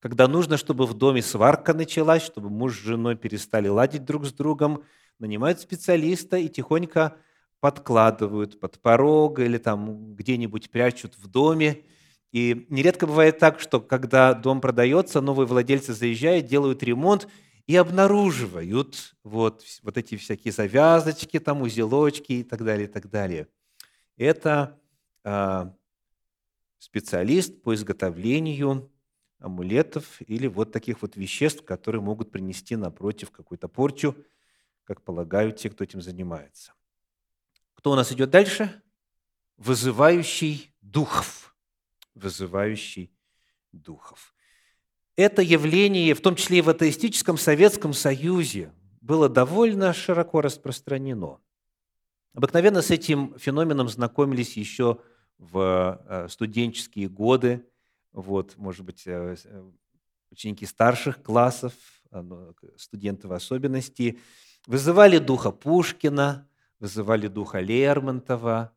когда 0.00 0.28
нужно, 0.28 0.56
чтобы 0.56 0.86
в 0.86 0.94
доме 0.94 1.22
сварка 1.22 1.74
началась, 1.74 2.22
чтобы 2.22 2.50
муж 2.50 2.76
с 2.76 2.82
женой 2.82 3.16
перестали 3.16 3.68
ладить 3.68 4.04
друг 4.04 4.26
с 4.26 4.32
другом, 4.32 4.84
нанимают 5.18 5.60
специалиста 5.60 6.36
и 6.36 6.48
тихонько 6.48 7.16
подкладывают 7.60 8.60
под 8.60 8.80
порог 8.80 9.40
или 9.40 9.58
там 9.58 10.14
где-нибудь 10.14 10.70
прячут 10.70 11.16
в 11.16 11.26
доме. 11.26 11.82
И 12.30 12.66
нередко 12.68 13.06
бывает 13.06 13.38
так, 13.38 13.58
что 13.58 13.80
когда 13.80 14.34
дом 14.34 14.60
продается, 14.60 15.20
новые 15.20 15.46
владельцы 15.46 15.92
заезжают, 15.92 16.46
делают 16.46 16.82
ремонт– 16.82 17.28
и 17.68 17.76
обнаруживают 17.76 19.14
вот, 19.22 19.62
вот 19.82 19.98
эти 19.98 20.16
всякие 20.16 20.52
завязочки, 20.52 21.38
там, 21.38 21.60
узелочки 21.60 22.32
и 22.32 22.42
так 22.42 22.64
далее, 22.64 22.88
и 22.88 22.90
так 22.90 23.10
далее. 23.10 23.46
Это 24.16 24.80
а, 25.22 25.74
специалист 26.78 27.62
по 27.62 27.74
изготовлению 27.74 28.90
амулетов 29.38 30.20
или 30.22 30.46
вот 30.46 30.72
таких 30.72 31.02
вот 31.02 31.16
веществ, 31.16 31.64
которые 31.64 32.02
могут 32.02 32.30
принести 32.30 32.76
напротив 32.76 33.30
какую-то 33.30 33.68
порчу, 33.68 34.16
как 34.84 35.02
полагают 35.02 35.56
те, 35.56 35.70
кто 35.70 35.84
этим 35.84 36.00
занимается. 36.00 36.72
Кто 37.74 37.92
у 37.92 37.94
нас 37.94 38.10
идет 38.12 38.30
дальше? 38.30 38.82
Вызывающий 39.56 40.74
духов. 40.80 41.54
Вызывающий 42.14 43.12
духов. 43.72 44.34
Это 45.16 45.42
явление, 45.42 46.14
в 46.14 46.20
том 46.20 46.36
числе 46.36 46.58
и 46.58 46.62
в 46.62 46.68
атеистическом 46.68 47.36
Советском 47.36 47.92
Союзе, 47.92 48.72
было 49.00 49.28
довольно 49.28 49.92
широко 49.92 50.40
распространено. 50.40 51.40
Обыкновенно 52.34 52.82
с 52.82 52.90
этим 52.90 53.36
феноменом 53.38 53.88
знакомились 53.88 54.56
еще 54.56 55.00
в 55.38 56.00
э, 56.08 56.28
студенческие 56.28 57.08
годы, 57.08 57.66
вот, 58.12 58.56
может 58.56 58.84
быть, 58.84 59.06
э, 59.06 59.36
э, 59.44 59.70
ученики 60.30 60.66
старших 60.66 61.22
классов, 61.22 61.72
студенты 62.76 63.28
в 63.28 63.32
особенности, 63.32 64.18
вызывали 64.66 65.18
духа 65.18 65.50
Пушкина, 65.50 66.48
вызывали 66.78 67.26
духа 67.28 67.60
Лермонтова, 67.60 68.72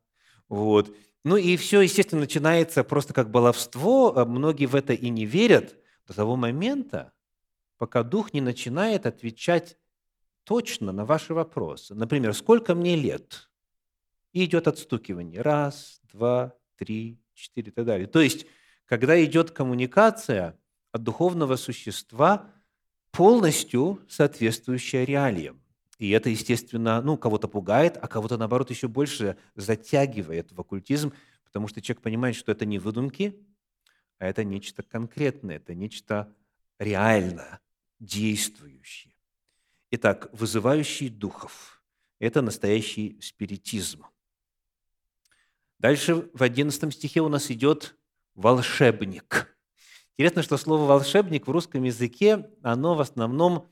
вот. 0.48 0.94
Ну 1.24 1.36
и 1.36 1.56
все, 1.56 1.80
естественно, 1.80 2.22
начинается 2.22 2.84
просто 2.84 3.14
как 3.14 3.30
баловство, 3.30 4.16
а 4.16 4.24
многие 4.24 4.66
в 4.66 4.74
это 4.74 4.92
и 4.92 5.08
не 5.08 5.24
верят 5.24 5.76
до 6.06 6.14
того 6.14 6.36
момента, 6.36 7.12
пока 7.78 8.02
дух 8.02 8.32
не 8.32 8.40
начинает 8.40 9.06
отвечать 9.06 9.78
точно 10.44 10.92
на 10.92 11.04
ваши 11.04 11.32
вопросы. 11.32 11.94
Например, 11.94 12.34
сколько 12.34 12.74
мне 12.74 12.96
лет? 12.96 13.50
И 14.32 14.44
идет 14.44 14.66
отстукивание. 14.66 15.40
Раз, 15.40 16.00
два, 16.12 16.54
три, 16.76 17.20
четыре 17.34 17.70
и 17.70 17.74
так 17.74 17.84
далее. 17.84 18.06
То 18.06 18.20
есть, 18.20 18.46
когда 18.86 19.22
идет 19.24 19.50
коммуникация 19.50 20.58
от 20.90 21.02
духовного 21.02 21.56
существа, 21.56 22.50
полностью 23.10 24.00
соответствующая 24.08 25.04
реалиям. 25.04 25.60
И 25.98 26.10
это, 26.10 26.30
естественно, 26.30 27.00
ну, 27.00 27.16
кого-то 27.16 27.46
пугает, 27.46 27.96
а 28.00 28.08
кого-то, 28.08 28.36
наоборот, 28.36 28.70
еще 28.70 28.88
больше 28.88 29.36
затягивает 29.54 30.50
в 30.50 30.60
оккультизм, 30.60 31.12
потому 31.44 31.68
что 31.68 31.80
человек 31.80 32.02
понимает, 32.02 32.34
что 32.34 32.50
это 32.50 32.64
не 32.64 32.78
выдумки, 32.78 33.38
а 34.18 34.26
это 34.26 34.42
нечто 34.42 34.82
конкретное, 34.82 35.56
это 35.56 35.74
нечто 35.74 36.34
реально 36.78 37.60
действующее. 38.00 39.14
Итак, 39.90 40.28
вызывающий 40.32 41.08
духов– 41.08 41.82
это 42.18 42.40
настоящий 42.40 43.20
спиритизм. 43.20 44.06
Дальше 45.78 46.30
в 46.32 46.42
11 46.42 46.94
стихе 46.94 47.20
у 47.20 47.28
нас 47.28 47.50
идет 47.50 47.94
волшебник. 48.34 49.56
Интересно, 50.16 50.42
что 50.42 50.56
слово 50.56 50.86
«волшебник» 50.86 51.46
в 51.46 51.50
русском 51.50 51.82
языке, 51.84 52.50
оно 52.62 52.94
в 52.94 53.00
основном 53.00 53.68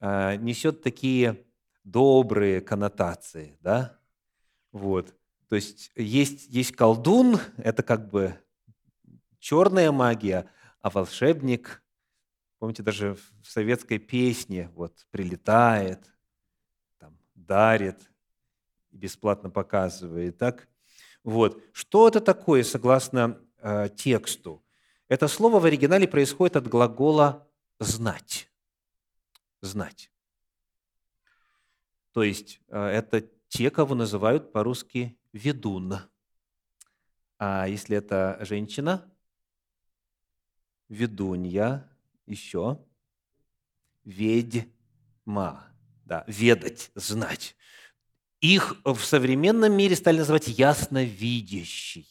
э, 0.00 0.36
несет 0.36 0.82
такие 0.82 1.44
добрые 1.84 2.60
коннотации, 2.60 3.56
да? 3.60 3.98
Вот. 4.72 5.14
То 5.48 5.56
есть 5.56 5.92
есть, 5.94 6.46
есть 6.48 6.72
колдун, 6.72 7.38
это 7.56 7.82
как 7.82 8.10
бы 8.10 8.38
черная 9.38 9.92
магия, 9.92 10.50
а 10.80 10.90
волшебник 10.90 11.82
Помните, 12.58 12.82
даже 12.82 13.14
в 13.14 13.48
советской 13.48 13.98
песне 13.98 14.70
вот 14.74 15.06
прилетает, 15.10 16.00
там, 16.98 17.16
дарит, 17.34 18.10
бесплатно 18.90 19.48
показывает. 19.48 20.38
Так? 20.38 20.68
Вот. 21.22 21.62
Что 21.72 22.08
это 22.08 22.20
такое, 22.20 22.64
согласно 22.64 23.40
э, 23.68 23.88
тексту? 23.90 24.64
Это 25.08 25.28
слово 25.28 25.60
в 25.60 25.64
оригинале 25.64 26.06
происходит 26.06 26.56
от 26.56 26.68
глагола 26.68 27.48
«знать». 27.78 28.50
Знать. 29.60 30.10
То 32.12 32.22
есть 32.22 32.60
э, 32.68 32.78
это 32.78 33.28
те, 33.48 33.70
кого 33.70 33.94
называют 33.94 34.52
по-русски 34.52 35.18
«ведун». 35.32 35.94
А 37.38 37.68
если 37.68 37.96
это 37.96 38.38
женщина, 38.40 39.10
ведунья, 40.88 41.88
еще 42.26 42.84
ведьма. 44.04 45.64
Да, 46.04 46.24
ведать, 46.26 46.90
знать. 46.94 47.54
Их 48.40 48.76
в 48.84 49.00
современном 49.00 49.72
мире 49.74 49.94
стали 49.94 50.18
называть 50.18 50.48
ясновидящие. 50.48 52.06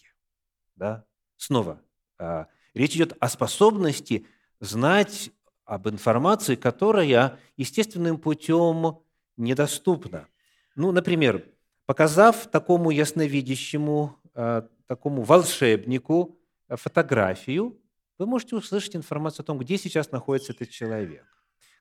Да? 0.76 1.07
Снова, 1.38 1.82
а, 2.20 2.48
речь 2.74 2.96
идет 2.96 3.16
о 3.20 3.30
способности 3.30 4.26
знать 4.60 5.32
об 5.66 5.88
информации, 5.88 6.56
которая 6.56 7.40
естественным 7.58 8.18
путем 8.18 9.00
недоступна. 9.38 10.28
Ну, 10.76 10.92
например, 10.92 11.46
показав 11.86 12.48
такому 12.48 12.90
ясновидящему, 12.92 14.20
а, 14.34 14.68
такому 14.88 15.24
волшебнику 15.24 16.38
фотографию, 16.70 17.80
вы 18.18 18.26
можете 18.26 18.56
услышать 18.56 18.96
информацию 18.96 19.44
о 19.44 19.46
том, 19.46 19.58
где 19.60 19.78
сейчас 19.78 20.12
находится 20.12 20.54
этот 20.54 20.70
человек. 20.70 21.26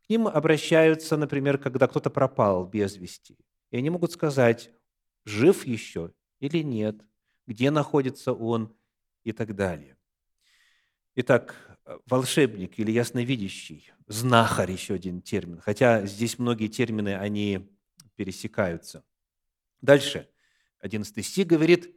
К 0.07 0.11
ним 0.11 0.29
обращаются, 0.29 1.17
например, 1.17 1.59
когда 1.59 1.89
кто-то 1.89 2.11
пропал 2.11 2.67
без 2.67 2.97
вести. 2.97 3.39
И 3.71 3.79
они 3.79 3.91
могут 3.91 4.13
сказать, 4.13 4.71
жив 5.25 5.67
еще 5.67 6.13
или 6.39 6.63
нет, 6.63 7.01
где 7.47 7.71
находится 7.71 8.33
он 8.33 8.76
и 9.27 9.33
так 9.33 9.55
далее. 9.55 9.97
Итак, 11.17 11.79
волшебник 12.07 12.79
или 12.79 12.91
ясновидящий, 12.93 13.93
знахарь 14.07 14.73
еще 14.73 14.95
один 14.95 15.21
термин, 15.21 15.61
хотя 15.61 16.07
здесь 16.07 16.39
многие 16.39 16.69
термины, 16.69 17.17
они 17.17 17.69
пересекаются. 18.15 19.05
Дальше, 19.81 20.29
11 20.79 21.27
стих 21.27 21.47
говорит, 21.47 21.95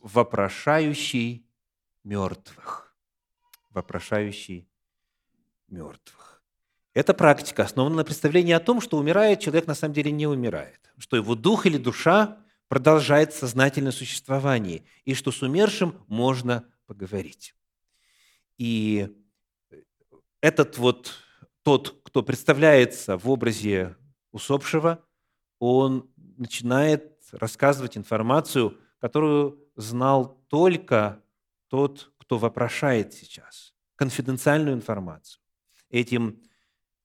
вопрошающий 0.00 1.46
мертвых 2.04 2.86
вопрошающий 3.76 4.68
мертвых. 5.68 6.42
Эта 6.94 7.12
практика 7.12 7.62
основана 7.62 7.96
на 7.96 8.04
представлении 8.04 8.54
о 8.54 8.60
том, 8.60 8.80
что 8.80 8.96
умирает 8.96 9.40
человек 9.40 9.66
на 9.66 9.74
самом 9.74 9.92
деле 9.92 10.10
не 10.10 10.26
умирает, 10.26 10.80
что 10.98 11.16
его 11.16 11.34
дух 11.34 11.66
или 11.66 11.76
душа 11.76 12.38
продолжает 12.68 13.32
сознательное 13.32 13.92
существование, 13.92 14.84
и 15.04 15.14
что 15.14 15.30
с 15.30 15.42
умершим 15.42 16.04
можно 16.08 16.68
поговорить. 16.86 17.54
И 18.58 19.08
этот 20.40 20.78
вот 20.78 21.14
тот, 21.62 22.00
кто 22.04 22.22
представляется 22.22 23.18
в 23.18 23.28
образе 23.28 23.96
усопшего, 24.32 25.04
он 25.58 26.10
начинает 26.36 27.18
рассказывать 27.32 27.96
информацию, 27.96 28.78
которую 28.98 29.58
знал 29.74 30.44
только 30.48 31.22
тот, 31.68 32.12
кто 32.18 32.38
вопрошает 32.38 33.12
сейчас, 33.14 33.74
конфиденциальную 33.96 34.76
информацию. 34.76 35.40
Этим 35.90 36.42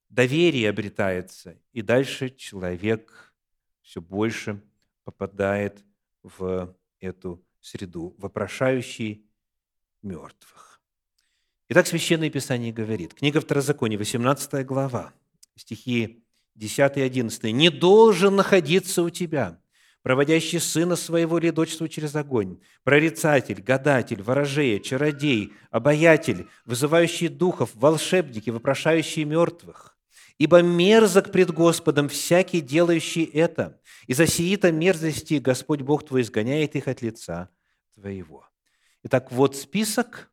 доверие 0.09 0.69
обретается, 0.69 1.57
и 1.71 1.81
дальше 1.81 2.29
человек 2.29 3.33
все 3.81 4.01
больше 4.01 4.61
попадает 5.11 5.83
в 6.23 6.75
эту 6.99 7.43
среду, 7.59 8.15
вопрошающий 8.17 9.25
мертвых. 10.01 10.81
Итак, 11.69 11.87
Священное 11.87 12.29
Писание 12.29 12.73
говорит, 12.73 13.13
книга 13.13 13.39
Второзакония, 13.39 13.97
18 13.97 14.65
глава, 14.65 15.13
стихи 15.55 16.23
10 16.55 16.97
и 16.97 17.01
11. 17.01 17.43
«Не 17.53 17.69
должен 17.69 18.35
находиться 18.35 19.03
у 19.03 19.09
тебя 19.09 19.61
проводящий 20.03 20.59
сына 20.59 20.95
своего 20.95 21.37
или 21.37 21.51
дочь 21.51 21.75
свою 21.75 21.89
через 21.89 22.15
огонь, 22.15 22.59
прорицатель, 22.83 23.61
гадатель, 23.61 24.21
ворожея, 24.21 24.79
чародей, 24.79 25.53
обаятель, 25.69 26.47
вызывающий 26.65 27.27
духов, 27.27 27.71
волшебники, 27.75 28.49
вопрошающие 28.49 29.25
мертвых. 29.25 29.90
Ибо 30.41 30.63
мерзок 30.63 31.31
пред 31.31 31.51
Господом 31.51 32.09
всякий, 32.09 32.61
делающий 32.61 33.25
это, 33.25 33.79
и 34.07 34.15
за 34.15 34.25
сии-то 34.25 34.71
мерзости 34.71 35.35
Господь 35.35 35.81
Бог 35.81 36.03
твой 36.03 36.23
изгоняет 36.23 36.75
их 36.75 36.87
от 36.87 37.03
лица 37.03 37.51
твоего». 37.93 38.49
Итак, 39.03 39.31
вот 39.31 39.55
список. 39.55 40.31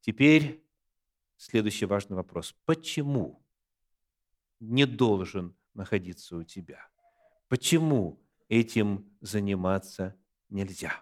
Теперь 0.00 0.64
следующий 1.36 1.84
важный 1.84 2.16
вопрос. 2.16 2.56
Почему 2.64 3.44
не 4.58 4.86
должен 4.86 5.54
находиться 5.74 6.38
у 6.38 6.42
тебя? 6.42 6.88
Почему 7.48 8.18
этим 8.48 9.04
заниматься 9.20 10.16
нельзя? 10.48 10.94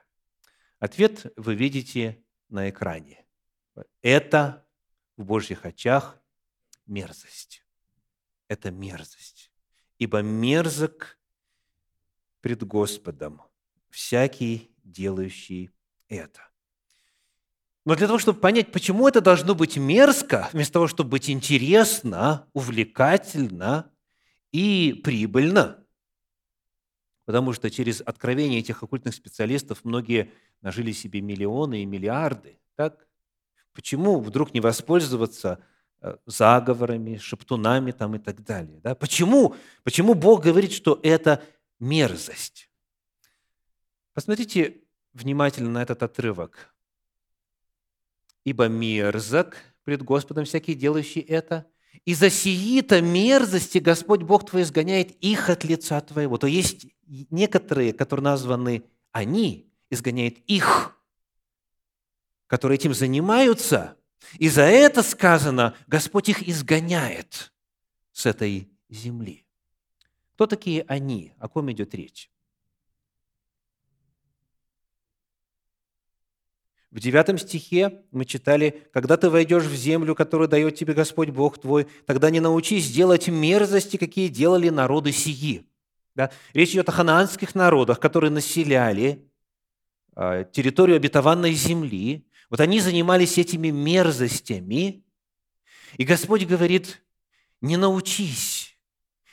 Ответ 0.81 1.33
вы 1.37 1.55
видите 1.55 2.21
на 2.49 2.69
экране. 2.69 3.25
Это 4.03 4.67
в 5.17 5.25
Божьих 5.25 5.65
очах 5.67 6.21
мерзость. 6.85 7.64
Это 8.49 8.71
мерзость. 8.71 9.51
Ибо 9.99 10.23
мерзок 10.23 11.19
пред 12.41 12.65
Господом 12.65 13.43
всякий, 13.91 14.71
делающий 14.83 15.71
это. 16.09 16.49
Но 17.85 17.95
для 17.95 18.07
того, 18.07 18.19
чтобы 18.19 18.41
понять, 18.41 18.73
почему 18.73 19.07
это 19.07 19.21
должно 19.21 19.55
быть 19.55 19.77
мерзко, 19.77 20.49
вместо 20.53 20.75
того, 20.75 20.89
чтобы 20.89 21.11
быть 21.11 21.29
интересно, 21.29 22.49
увлекательно 22.55 23.93
и 24.53 25.01
прибыльно, 25.05 25.85
потому 27.27 27.53
что 27.53 27.71
через 27.71 28.01
откровение 28.01 28.61
этих 28.61 28.83
оккультных 28.83 29.15
специалистов 29.15 29.85
многие 29.85 30.33
нажили 30.63 30.93
себе 30.93 31.21
миллионы 31.21 31.83
и 31.83 31.87
миллиарды, 31.87 32.59
так? 32.75 33.07
Почему 33.75 34.21
вдруг 34.21 34.55
не 34.55 34.61
воспользоваться 34.61 35.63
заговорами, 36.27 37.17
шептунами 37.17 37.93
там 37.93 38.15
и 38.15 38.19
так 38.19 38.43
далее? 38.45 38.81
Да? 38.83 38.95
Почему? 38.95 39.55
Почему 39.83 40.15
Бог 40.15 40.43
говорит, 40.43 40.73
что 40.73 41.01
это 41.03 41.43
мерзость? 41.79 42.71
Посмотрите 44.13 44.85
внимательно 45.15 45.71
на 45.71 45.83
этот 45.83 46.03
отрывок. 46.03 46.75
«Ибо 48.45 48.69
мерзок 48.69 49.57
пред 49.85 50.03
Господом 50.03 50.45
всякий, 50.45 50.75
делающий 50.75 51.23
это, 51.23 51.67
и 52.05 52.15
за 52.15 52.29
сии-то 52.29 53.01
мерзости 53.01 53.79
Господь 53.79 54.23
Бог 54.23 54.45
твой 54.45 54.63
изгоняет 54.63 55.13
их 55.23 55.49
от 55.49 55.65
лица 55.65 56.01
твоего». 56.01 56.37
То 56.37 56.47
есть 56.47 56.87
некоторые, 57.07 57.95
которые 57.95 58.25
названы 58.25 58.85
«они», 59.13 59.73
изгоняет 59.91 60.39
их, 60.47 60.99
которые 62.47 62.77
этим 62.77 62.93
занимаются, 62.93 63.97
и 64.39 64.49
за 64.49 64.63
это 64.63 65.03
сказано, 65.03 65.75
Господь 65.87 66.29
их 66.29 66.49
изгоняет 66.49 67.53
с 68.13 68.27
этой 68.27 68.69
земли. 68.89 69.45
Кто 70.35 70.47
такие 70.47 70.85
они? 70.89 71.33
О 71.39 71.49
ком 71.49 71.71
идет 71.71 71.95
речь? 71.95 72.31
В 76.91 77.01
девятом 77.01 77.39
стихе 77.39 78.03
мы 78.13 78.25
читали, 78.25 78.89
«Когда 78.93 79.17
ты 79.17 79.29
войдешь 79.29 79.65
в 79.65 79.75
землю, 79.75 80.15
которую 80.15 80.47
дает 80.47 80.77
тебе 80.77 80.95
Господь 80.95 81.31
Бог 81.31 81.59
твой, 81.59 81.89
тогда 82.07 82.31
не 82.31 82.39
научись 82.39 82.89
делать 82.89 83.27
мерзости, 83.27 83.97
какие 83.97 84.29
делали 84.29 84.69
народы 84.69 85.11
сии». 85.11 85.67
Да? 86.15 86.31
Речь 86.53 86.71
идет 86.71 86.89
о 86.89 86.93
ханаанских 86.93 87.57
народах, 87.57 87.99
которые 87.99 88.31
населяли 88.31 89.29
а, 90.15 90.45
территорию 90.45 90.97
обетованной 90.97 91.53
земли. 91.53 92.25
Вот 92.51 92.61
они 92.61 92.81
занимались 92.81 93.39
этими 93.39 93.69
мерзостями. 93.69 95.05
И 95.97 96.05
Господь 96.05 96.45
говорит, 96.45 97.03
не 97.61 97.77
научись, 97.77 98.79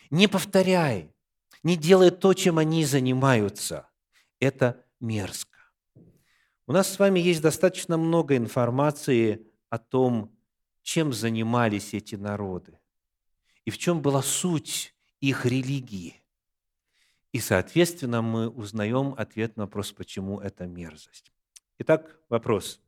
не 0.10 0.28
повторяй, 0.28 1.14
не 1.64 1.76
делай 1.76 2.12
то, 2.12 2.34
чем 2.34 2.58
они 2.58 2.86
занимаются. 2.86 3.90
Это 4.40 4.84
мерзко. 5.00 5.58
У 6.68 6.74
нас 6.74 6.92
с 6.92 7.00
вами 7.00 7.20
есть 7.20 7.42
достаточно 7.42 7.98
много 7.98 8.38
информации 8.38 9.48
о 9.70 9.78
том, 9.78 10.36
чем 10.84 11.14
занимались 11.14 11.94
эти 11.94 12.16
народы 12.16 12.80
и 13.66 13.72
в 13.72 13.78
чем 13.78 14.02
была 14.02 14.22
суть 14.22 14.96
их 15.20 15.46
религии. 15.46 16.22
И, 17.32 17.40
соответственно, 17.40 18.22
мы 18.22 18.50
узнаем 18.50 19.14
ответ 19.18 19.56
на 19.56 19.64
вопрос, 19.64 19.92
почему 19.92 20.40
это 20.40 20.66
мерзость. 20.66 21.32
Итак, 21.80 22.20
вопрос. 22.30 22.82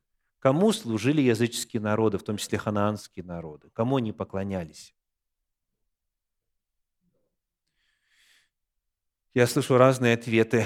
Кому 0.43 0.73
служили 0.73 1.21
языческие 1.21 1.82
народы, 1.82 2.17
в 2.17 2.23
том 2.23 2.36
числе 2.36 2.58
ханаанские 2.58 3.23
народы? 3.23 3.69
Кому 3.69 3.95
они 3.95 4.12
поклонялись? 4.12 4.93
Я 9.34 9.47
слышу 9.47 9.77
разные 9.77 10.15
ответы. 10.15 10.65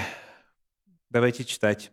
Давайте 1.10 1.44
читать. 1.44 1.92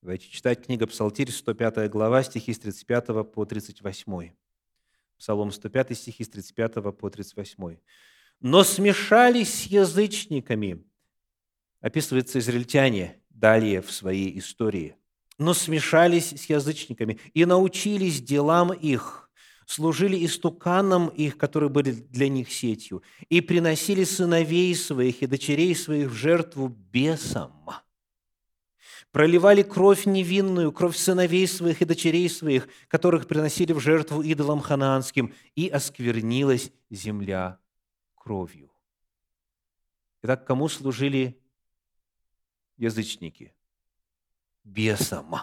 Давайте 0.00 0.28
читать 0.28 0.64
книга 0.64 0.86
Псалтирь, 0.86 1.32
105 1.32 1.90
глава, 1.90 2.22
стихи 2.22 2.52
с 2.54 2.60
35 2.60 3.32
по 3.32 3.44
38. 3.44 4.30
Псалом 5.18 5.50
105, 5.50 5.98
стихи 5.98 6.22
с 6.22 6.28
35 6.28 6.74
по 6.96 7.10
38. 7.10 7.78
«Но 8.38 8.62
смешались 8.62 9.52
с 9.52 9.62
язычниками», 9.64 10.84
описывается 11.80 12.38
израильтяне 12.38 13.20
далее 13.30 13.82
в 13.82 13.90
своей 13.90 14.38
истории, 14.38 14.96
«но 15.38 15.54
смешались 15.54 16.30
с 16.30 16.48
язычниками 16.48 17.18
и 17.34 17.44
научились 17.44 18.22
делам 18.22 18.72
их, 18.72 19.30
служили 19.66 20.24
истуканам 20.24 21.08
их, 21.08 21.36
которые 21.36 21.70
были 21.70 21.92
для 21.92 22.28
них 22.28 22.52
сетью, 22.52 23.02
и 23.28 23.40
приносили 23.40 24.04
сыновей 24.04 24.74
своих 24.74 25.22
и 25.22 25.26
дочерей 25.26 25.74
своих 25.74 26.10
в 26.10 26.14
жертву 26.14 26.68
бесам» 26.68 27.52
проливали 29.16 29.62
кровь 29.62 30.04
невинную, 30.04 30.72
кровь 30.72 30.94
сыновей 30.94 31.48
своих 31.48 31.80
и 31.80 31.86
дочерей 31.86 32.28
своих, 32.28 32.68
которых 32.86 33.26
приносили 33.26 33.72
в 33.72 33.80
жертву 33.80 34.20
идолам 34.20 34.60
ханаанским, 34.60 35.32
и 35.54 35.68
осквернилась 35.68 36.70
земля 36.90 37.58
кровью. 38.14 38.70
Итак, 40.22 40.46
кому 40.46 40.68
служили 40.68 41.40
язычники? 42.76 43.54
Бесам. 44.66 45.36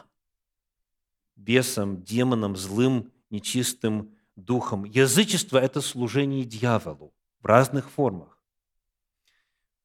Бесам, 1.37 2.03
демонам, 2.03 2.57
злым, 2.57 3.09
нечистым 3.29 4.13
духом. 4.35 4.83
Язычество– 4.83 5.57
это 5.59 5.79
служение 5.79 6.43
дьяволу 6.43 7.13
в 7.39 7.45
разных 7.45 7.89
формах. 7.89 8.37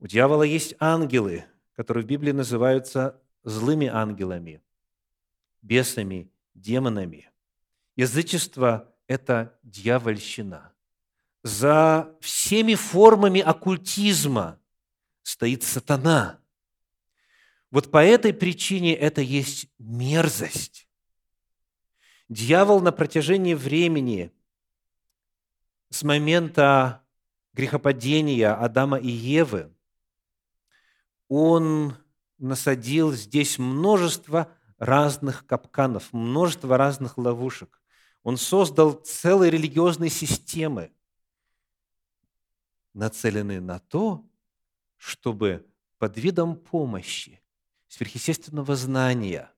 У 0.00 0.08
дьявола 0.08 0.42
есть 0.42 0.74
ангелы, 0.80 1.44
которые 1.74 2.04
в 2.04 2.08
Библии 2.08 2.32
называются 2.32 3.22
злыми 3.44 3.86
ангелами, 3.86 4.60
бесами, 5.62 6.30
демонами. 6.54 7.30
Язычество– 7.94 8.92
это 9.06 9.56
дьявольщина. 9.62 10.72
За 11.44 12.12
всеми 12.20 12.74
формами 12.74 13.40
оккультизма 13.40 14.58
стоит 15.22 15.62
сатана. 15.62 16.37
Вот 17.70 17.90
по 17.90 18.02
этой 18.02 18.32
причине 18.32 18.94
это 18.94 19.20
есть 19.20 19.68
мерзость. 19.78 20.88
Дьявол 22.28 22.80
на 22.80 22.92
протяжении 22.92 23.54
времени, 23.54 24.32
с 25.90 26.02
момента 26.02 27.02
грехопадения 27.52 28.54
Адама 28.54 28.98
и 28.98 29.08
Евы, 29.08 29.72
он 31.28 31.94
насадил 32.38 33.12
здесь 33.12 33.58
множество 33.58 34.54
разных 34.78 35.46
капканов, 35.46 36.12
множество 36.12 36.76
разных 36.76 37.18
ловушек. 37.18 37.82
Он 38.22 38.36
создал 38.36 38.92
целые 38.92 39.50
религиозные 39.50 40.10
системы, 40.10 40.92
нацеленные 42.94 43.60
на 43.60 43.78
то, 43.78 44.24
чтобы 44.96 45.66
под 45.98 46.16
видом 46.16 46.56
помощи, 46.56 47.42
сверхъестественного 47.88 48.76
знания, 48.76 49.50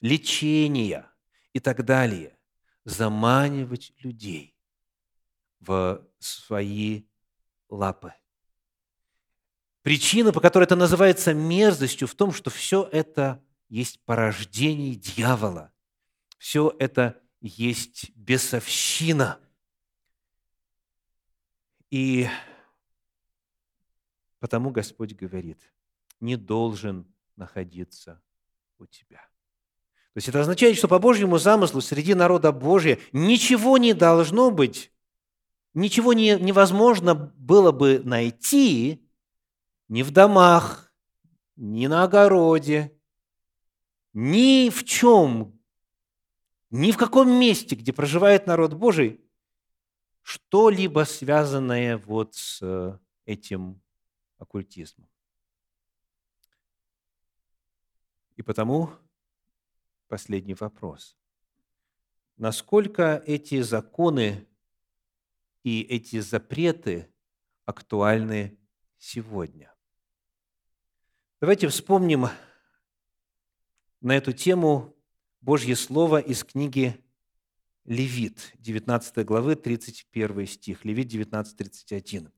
лечения 0.00 1.10
и 1.52 1.60
так 1.60 1.84
далее 1.84 2.36
заманивать 2.84 3.92
людей 3.98 4.56
в 5.60 6.02
свои 6.18 7.04
лапы– 7.68 8.12
Причина, 9.86 10.32
по 10.32 10.40
которой 10.40 10.64
это 10.64 10.74
называется 10.74 11.32
мерзостью, 11.32 12.08
в 12.08 12.14
том, 12.16 12.32
что 12.32 12.50
все 12.50 12.88
это 12.90 13.40
есть 13.68 14.00
порождение 14.00 14.96
дьявола. 14.96 15.72
Все 16.38 16.74
это 16.80 17.22
есть 17.40 18.10
бесовщина. 18.16 19.38
И 21.88 22.26
потому 24.40 24.72
Господь 24.72 25.12
говорит, 25.12 25.72
не 26.18 26.34
должен 26.34 27.06
находиться 27.36 28.22
у 28.78 28.86
тебя. 28.86 29.20
То 30.12 30.18
есть 30.18 30.28
это 30.28 30.40
означает, 30.40 30.76
что 30.76 30.88
по 30.88 30.98
Божьему 30.98 31.38
замыслу 31.38 31.80
среди 31.80 32.14
народа 32.14 32.50
Божия 32.50 32.98
ничего 33.12 33.76
не 33.76 33.92
должно 33.92 34.50
быть, 34.50 34.90
ничего 35.74 36.14
не, 36.14 36.38
невозможно 36.40 37.14
было 37.14 37.70
бы 37.70 38.00
найти, 38.02 39.06
ни 39.88 40.02
в 40.02 40.10
домах, 40.10 40.90
ни 41.56 41.86
на 41.86 42.04
огороде, 42.04 42.98
ни 44.14 44.70
в 44.70 44.84
чем, 44.84 45.60
ни 46.70 46.92
в 46.92 46.96
каком 46.96 47.30
месте, 47.30 47.76
где 47.76 47.92
проживает 47.92 48.46
народ 48.46 48.72
Божий, 48.72 49.20
что-либо 50.22 51.04
связанное 51.04 51.98
вот 51.98 52.34
с 52.34 52.98
этим 53.26 53.80
оккультизмом. 54.38 55.08
И 58.36 58.42
потому 58.42 58.90
последний 60.08 60.54
вопрос. 60.54 61.16
Насколько 62.36 63.22
эти 63.26 63.62
законы 63.62 64.46
и 65.62 65.80
эти 65.82 66.20
запреты 66.20 67.10
актуальны 67.64 68.58
сегодня? 68.98 69.74
Давайте 71.40 71.68
вспомним 71.68 72.26
на 74.00 74.16
эту 74.16 74.32
тему 74.32 74.94
Божье 75.40 75.74
Слово 75.74 76.18
из 76.18 76.44
книги 76.44 77.02
Левит, 77.84 78.52
19 78.58 79.24
главы, 79.24 79.54
31 79.54 80.46
стих. 80.46 80.84
Левит 80.84 81.08
19, 81.08 81.56
31. 81.56 82.32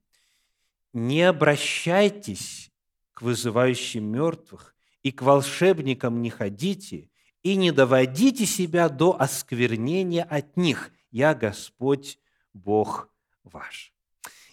«Не 0.93 1.23
обращайтесь 1.23 2.71
к 3.13 3.21
вызывающим 3.21 4.05
мертвых, 4.05 4.75
и 5.03 5.11
к 5.11 5.21
волшебникам 5.21 6.21
не 6.21 6.29
ходите, 6.29 7.09
и 7.41 7.55
не 7.55 7.71
доводите 7.71 8.45
себя 8.45 8.89
до 8.89 9.19
осквернения 9.19 10.23
от 10.23 10.57
них. 10.57 10.91
Я 11.11 11.33
Господь, 11.33 12.19
Бог 12.53 13.09
ваш». 13.43 13.93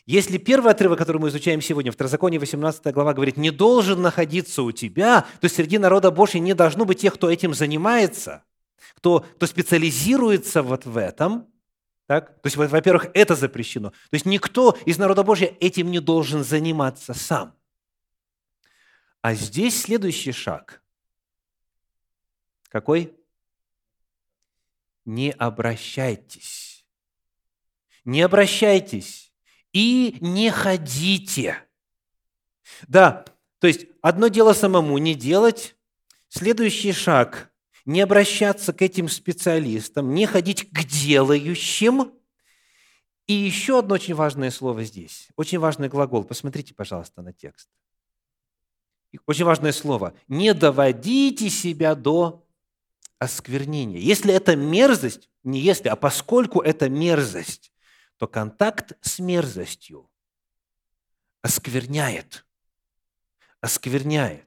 Если 0.07 0.39
первый 0.39 0.71
отрывок, 0.71 0.99
который 0.99 1.19
мы 1.19 1.29
изучаем 1.31 1.61
сегодня, 1.61 1.91
Второзаконие 1.91 2.39
18 2.39 2.95
глава, 2.95 3.13
говорит, 3.13 3.37
не 3.37 3.51
должен 3.51 4.01
находиться 4.01 4.63
у 4.63 4.71
тебя, 4.71 5.27
то 5.41 5.49
среди 5.49 5.79
народа 5.79 6.13
Божьего 6.13 6.43
не 6.43 6.55
должно 6.55 6.85
быть 6.85 7.01
тех, 7.01 7.15
кто 7.15 7.29
этим 7.29 7.53
занимается, 7.55 8.45
кто, 8.95 9.21
кто 9.35 9.47
специализируется 9.47 10.63
вот 10.63 10.87
в 10.87 10.97
этом. 10.97 11.49
Так? 12.07 12.41
То 12.41 12.47
есть, 12.47 12.57
во-первых, 12.57 13.09
это 13.15 13.35
запрещено. 13.35 13.91
То 13.91 14.13
есть 14.13 14.27
никто 14.27 14.79
из 14.85 14.97
народа 14.97 15.25
Божьего 15.25 15.53
этим 15.59 15.91
не 15.91 15.99
должен 15.99 16.45
заниматься 16.45 17.13
сам. 17.13 17.56
А 19.27 19.35
здесь 19.35 19.83
следующий 19.83 20.31
шаг. 20.31 20.81
Какой? 22.69 23.13
Не 25.05 25.33
обращайтесь. 25.33 26.87
Не 28.05 28.23
обращайтесь 28.23 29.35
и 29.73 30.17
не 30.21 30.53
ходите. 30.53 31.61
Да, 32.87 33.25
то 33.59 33.67
есть 33.67 33.87
одно 34.01 34.29
дело 34.29 34.53
самому 34.53 34.97
не 34.99 35.17
делать, 35.17 35.75
следующий 36.29 36.93
шаг– 36.93 37.53
не 37.85 38.03
обращаться 38.03 38.73
к 38.73 38.81
этим 38.81 39.09
специалистам, 39.09 40.15
не 40.15 40.27
ходить 40.27 40.71
к 40.71 40.85
делающим. 40.85 42.13
И 43.27 43.33
еще 43.33 43.81
одно 43.81 43.97
очень 43.97 44.15
важное 44.15 44.53
слово 44.53 44.85
здесь, 44.85 45.31
очень 45.35 45.59
важный 45.59 45.89
глагол. 45.89 46.23
Посмотрите, 46.23 46.75
пожалуйста, 46.75 47.23
на 47.23 47.33
текст. 47.33 47.69
Очень 49.27 49.45
важное 49.45 49.73
слово. 49.73 50.15
Не 50.29 50.53
доводите 50.53 51.49
себя 51.49 51.95
до 51.95 52.47
осквернения. 53.19 53.99
Если 53.99 54.33
это 54.33 54.57
мерзость, 54.57 55.29
не 55.43 55.61
если, 55.61 55.89
а 55.89 55.97
поскольку 55.97 56.61
это 56.61 56.89
мерзость, 56.89 57.73
то 58.19 58.27
контакт 58.27 58.93
с 59.01 59.19
мерзостью 59.19 60.11
оскверняет. 61.43 62.45
Оскверняет. 63.61 64.47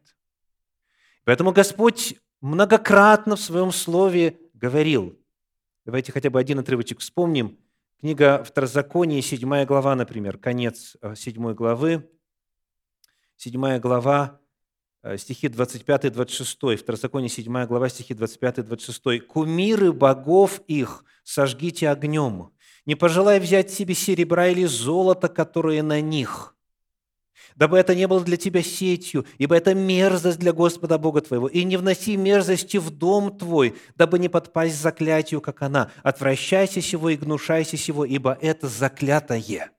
Поэтому 1.23 1.51
Господь 1.51 2.15
многократно 2.41 3.35
в 3.35 3.41
своем 3.41 3.71
слове 3.71 4.39
говорил, 4.53 5.17
давайте 5.85 6.11
хотя 6.11 6.29
бы 6.29 6.39
один 6.39 6.59
отрывочек 6.59 6.99
вспомним, 6.99 7.57
книга 7.99 8.43
Второзакония, 8.43 9.21
7 9.21 9.65
глава, 9.65 9.95
например, 9.95 10.37
конец 10.37 10.95
7 11.15 11.49
э, 11.49 11.53
главы, 11.53 12.09
7 13.37 13.79
глава, 13.79 14.38
стихи 15.17 15.47
25-26, 15.47 16.77
Второзаконие, 16.77 17.29
7 17.29 17.65
глава, 17.65 17.89
стихи 17.89 18.13
25-26. 18.13 19.19
«Кумиры 19.21 19.91
богов 19.91 20.61
их 20.67 21.03
сожгите 21.23 21.89
огнем, 21.89 22.51
не 22.85 22.95
пожелай 22.95 23.39
взять 23.39 23.71
себе 23.71 23.93
серебра 23.93 24.47
или 24.47 24.65
золота, 24.65 25.27
которые 25.27 25.83
на 25.83 26.01
них, 26.01 26.55
дабы 27.55 27.77
это 27.77 27.93
не 27.93 28.07
было 28.07 28.21
для 28.21 28.37
тебя 28.37 28.63
сетью, 28.63 29.25
ибо 29.37 29.55
это 29.55 29.75
мерзость 29.75 30.39
для 30.39 30.53
Господа 30.53 30.97
Бога 30.97 31.21
твоего. 31.21 31.47
И 31.47 31.63
не 31.63 31.77
вноси 31.77 32.15
мерзости 32.17 32.77
в 32.77 32.89
дом 32.89 33.37
твой, 33.37 33.75
дабы 33.95 34.17
не 34.17 34.29
подпасть 34.29 34.81
заклятию, 34.81 35.41
как 35.41 35.61
она. 35.61 35.91
Отвращайся 36.01 36.81
сего 36.81 37.09
и 37.09 37.17
гнушайся 37.17 37.77
сего, 37.77 38.05
ибо 38.05 38.37
это 38.41 38.67
заклятое». 38.67 39.71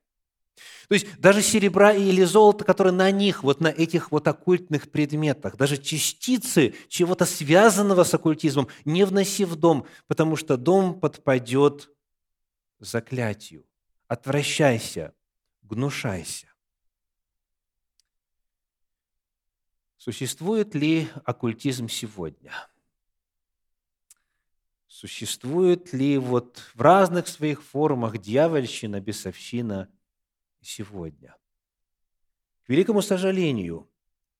То 0.91 0.95
есть 0.95 1.21
даже 1.21 1.41
серебра 1.41 1.93
или 1.93 2.21
золото, 2.25 2.65
которые 2.65 2.91
на 2.91 3.11
них, 3.11 3.43
вот 3.43 3.61
на 3.61 3.69
этих 3.69 4.11
вот 4.11 4.27
оккультных 4.27 4.91
предметах, 4.91 5.55
даже 5.55 5.77
частицы 5.77 6.75
чего-то 6.89 7.23
связанного 7.23 8.03
с 8.03 8.13
оккультизмом, 8.13 8.67
не 8.83 9.05
вноси 9.05 9.45
в 9.45 9.55
дом, 9.55 9.87
потому 10.07 10.35
что 10.35 10.57
дом 10.57 10.99
подпадет 10.99 11.89
заклятию. 12.79 13.65
Отвращайся, 14.09 15.13
гнушайся. 15.61 16.47
Существует 19.95 20.75
ли 20.75 21.07
оккультизм 21.23 21.87
сегодня? 21.87 22.51
Существует 24.87 25.93
ли 25.93 26.17
вот 26.17 26.61
в 26.75 26.81
разных 26.81 27.29
своих 27.29 27.63
формах 27.63 28.17
дьявольщина, 28.17 28.99
бесовщина 28.99 29.87
сегодня? 30.61 31.35
К 32.65 32.69
великому 32.69 33.01
сожалению, 33.01 33.89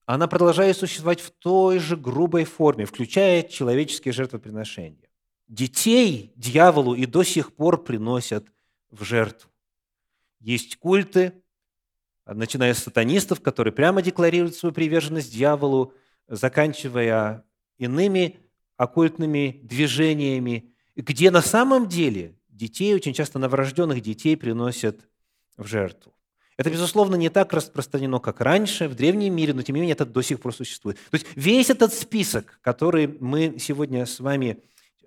она 0.05 0.27
продолжает 0.27 0.77
существовать 0.77 1.21
в 1.21 1.31
той 1.31 1.79
же 1.79 1.97
грубой 1.97 2.45
форме, 2.45 2.85
включая 2.85 3.43
человеческие 3.43 4.13
жертвоприношения 4.13 5.11
детей 5.51 6.31
дьяволу 6.37 6.95
и 6.95 7.05
до 7.05 7.23
сих 7.23 7.53
пор 7.53 7.83
приносят 7.83 8.47
в 8.89 9.03
жертву. 9.03 9.51
Есть 10.39 10.77
культы, 10.77 11.33
начиная 12.25 12.73
с 12.73 12.79
сатанистов, 12.79 13.41
которые 13.41 13.73
прямо 13.73 14.01
декларируют 14.01 14.55
свою 14.55 14.73
приверженность 14.73 15.31
дьяволу, 15.31 15.93
заканчивая 16.27 17.43
иными 17.77 18.39
оккультными 18.77 19.59
движениями, 19.61 20.73
где 20.95 21.29
на 21.31 21.41
самом 21.41 21.87
деле 21.87 22.39
детей, 22.47 22.95
очень 22.95 23.13
часто 23.13 23.37
новорожденных 23.37 24.01
детей, 24.01 24.37
приносят 24.37 25.07
в 25.57 25.67
жертву. 25.67 26.13
Это, 26.57 26.69
безусловно, 26.69 27.15
не 27.15 27.29
так 27.29 27.53
распространено, 27.53 28.19
как 28.19 28.41
раньше, 28.41 28.87
в 28.87 28.95
древнем 28.95 29.33
мире, 29.33 29.53
но, 29.53 29.63
тем 29.63 29.75
не 29.75 29.81
менее, 29.81 29.93
это 29.93 30.05
до 30.05 30.21
сих 30.21 30.39
пор 30.39 30.53
существует. 30.53 30.97
То 31.09 31.15
есть 31.15 31.25
весь 31.35 31.69
этот 31.69 31.93
список, 31.93 32.59
который 32.61 33.07
мы 33.07 33.57
сегодня 33.57 34.05
с 34.05 34.19
вами 34.19 34.61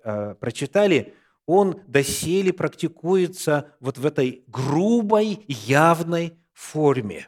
Э, 0.05 0.35
прочитали, 0.39 1.15
он 1.47 1.81
доселе 1.87 2.53
практикуется 2.53 3.73
вот 3.79 3.97
в 3.97 4.05
этой 4.05 4.43
грубой, 4.45 5.43
явной 5.47 6.37
форме. 6.53 7.27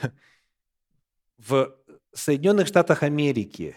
В 1.36 1.76
Соединенных 2.14 2.68
Штатах 2.68 3.02
Америки, 3.02 3.76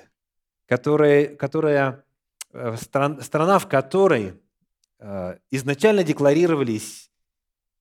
которая, 0.68 1.36
которая 1.36 2.06
э, 2.54 2.78
страна, 2.78 3.60
в 3.60 3.68
которой 3.68 4.42
э, 5.00 5.38
изначально 5.52 6.06
декларировались 6.06 7.12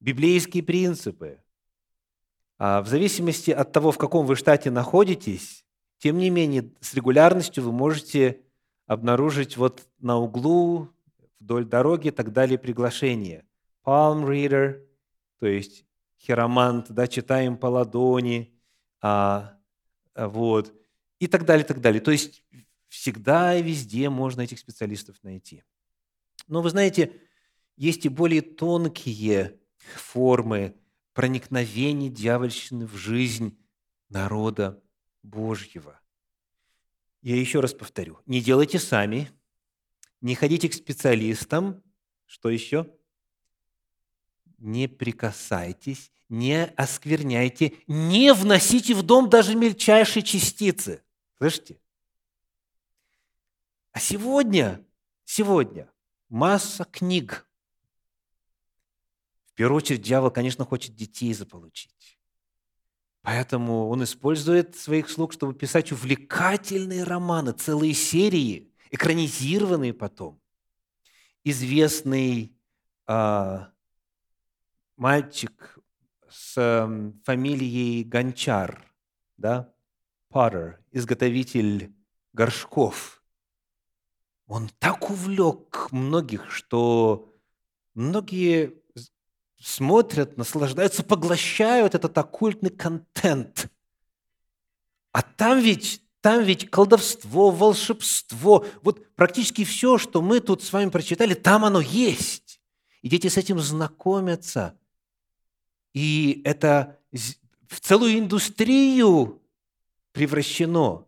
библейские 0.02 0.64
принципы, 0.64 1.38
а 2.58 2.82
в 2.82 2.88
зависимости 2.88 3.50
от 3.50 3.72
того, 3.72 3.92
в 3.92 3.98
каком 3.98 4.26
вы 4.26 4.36
штате 4.36 4.70
находитесь, 4.70 5.64
тем 5.98 6.18
не 6.18 6.28
менее, 6.28 6.72
с 6.80 6.94
регулярностью 6.94 7.62
вы 7.62 7.72
можете 7.72 8.40
обнаружить 8.86 9.56
вот 9.56 9.86
на 10.00 10.18
углу, 10.18 10.88
вдоль 11.38 11.64
дороги 11.64 12.08
и 12.08 12.10
так 12.10 12.32
далее 12.32 12.58
приглашение. 12.58 13.46
Palm 13.84 14.24
reader, 14.26 14.84
то 15.38 15.46
есть 15.46 15.84
хиромант, 16.20 16.90
да, 16.90 17.06
читаем 17.06 17.56
по 17.56 17.66
ладони, 17.66 18.52
а, 19.00 19.56
вот, 20.16 20.72
и 21.20 21.28
так 21.28 21.44
далее, 21.44 21.64
так 21.64 21.80
далее. 21.80 22.00
То 22.00 22.10
есть 22.10 22.44
всегда 22.88 23.54
и 23.54 23.62
везде 23.62 24.08
можно 24.08 24.42
этих 24.42 24.58
специалистов 24.58 25.16
найти. 25.22 25.62
Но 26.48 26.60
вы 26.60 26.70
знаете, 26.70 27.12
есть 27.76 28.04
и 28.04 28.08
более 28.08 28.42
тонкие 28.42 29.61
формы 29.96 30.76
проникновения 31.12 32.08
дьявольщины 32.08 32.86
в 32.86 32.96
жизнь 32.96 33.58
народа 34.08 34.82
Божьего. 35.22 36.00
Я 37.20 37.36
еще 37.36 37.60
раз 37.60 37.72
повторю, 37.72 38.18
не 38.26 38.40
делайте 38.40 38.78
сами, 38.78 39.30
не 40.20 40.34
ходите 40.34 40.68
к 40.68 40.74
специалистам. 40.74 41.82
Что 42.26 42.48
еще? 42.48 42.88
Не 44.58 44.88
прикасайтесь, 44.88 46.10
не 46.28 46.64
оскверняйте, 46.64 47.74
не 47.86 48.32
вносите 48.32 48.94
в 48.94 49.02
дом 49.02 49.28
даже 49.28 49.54
мельчайшие 49.54 50.22
частицы. 50.22 51.02
Слышите? 51.36 51.80
А 53.92 54.00
сегодня, 54.00 54.84
сегодня 55.24 55.92
масса 56.28 56.84
книг. 56.84 57.46
В 59.52 59.54
первую 59.54 59.76
очередь, 59.76 60.02
дьявол, 60.02 60.30
конечно, 60.30 60.64
хочет 60.64 60.96
детей 60.96 61.34
заполучить. 61.34 62.18
Поэтому 63.20 63.88
он 63.88 64.02
использует 64.02 64.76
своих 64.76 65.10
слуг, 65.10 65.32
чтобы 65.32 65.54
писать 65.54 65.92
увлекательные 65.92 67.04
романы, 67.04 67.52
целые 67.52 67.92
серии, 67.92 68.72
экранизированные 68.90 69.92
потом. 69.92 70.40
Известный 71.44 72.56
э, 73.06 73.58
мальчик 74.96 75.78
с 76.30 76.54
э, 76.56 77.12
фамилией 77.24 78.04
Гончар, 78.04 78.90
да, 79.36 79.72
Potter, 80.32 80.76
изготовитель 80.90 81.94
горшков. 82.32 83.22
он 84.46 84.70
так 84.78 85.10
увлек 85.10 85.88
многих, 85.92 86.50
что 86.50 87.34
многие 87.94 88.81
смотрят, 89.62 90.36
наслаждаются, 90.36 91.04
поглощают 91.04 91.94
этот 91.94 92.16
оккультный 92.18 92.70
контент. 92.70 93.70
А 95.12 95.22
там 95.22 95.60
ведь, 95.60 96.02
там 96.20 96.42
ведь 96.42 96.68
колдовство, 96.68 97.50
волшебство, 97.50 98.66
вот 98.82 99.14
практически 99.14 99.64
все, 99.64 99.98
что 99.98 100.20
мы 100.20 100.40
тут 100.40 100.62
с 100.62 100.72
вами 100.72 100.90
прочитали, 100.90 101.34
там 101.34 101.64
оно 101.64 101.80
есть. 101.80 102.60
И 103.02 103.08
дети 103.08 103.28
с 103.28 103.36
этим 103.36 103.60
знакомятся. 103.60 104.76
И 105.94 106.42
это 106.44 106.98
в 107.68 107.80
целую 107.80 108.18
индустрию 108.18 109.42
превращено. 110.12 111.06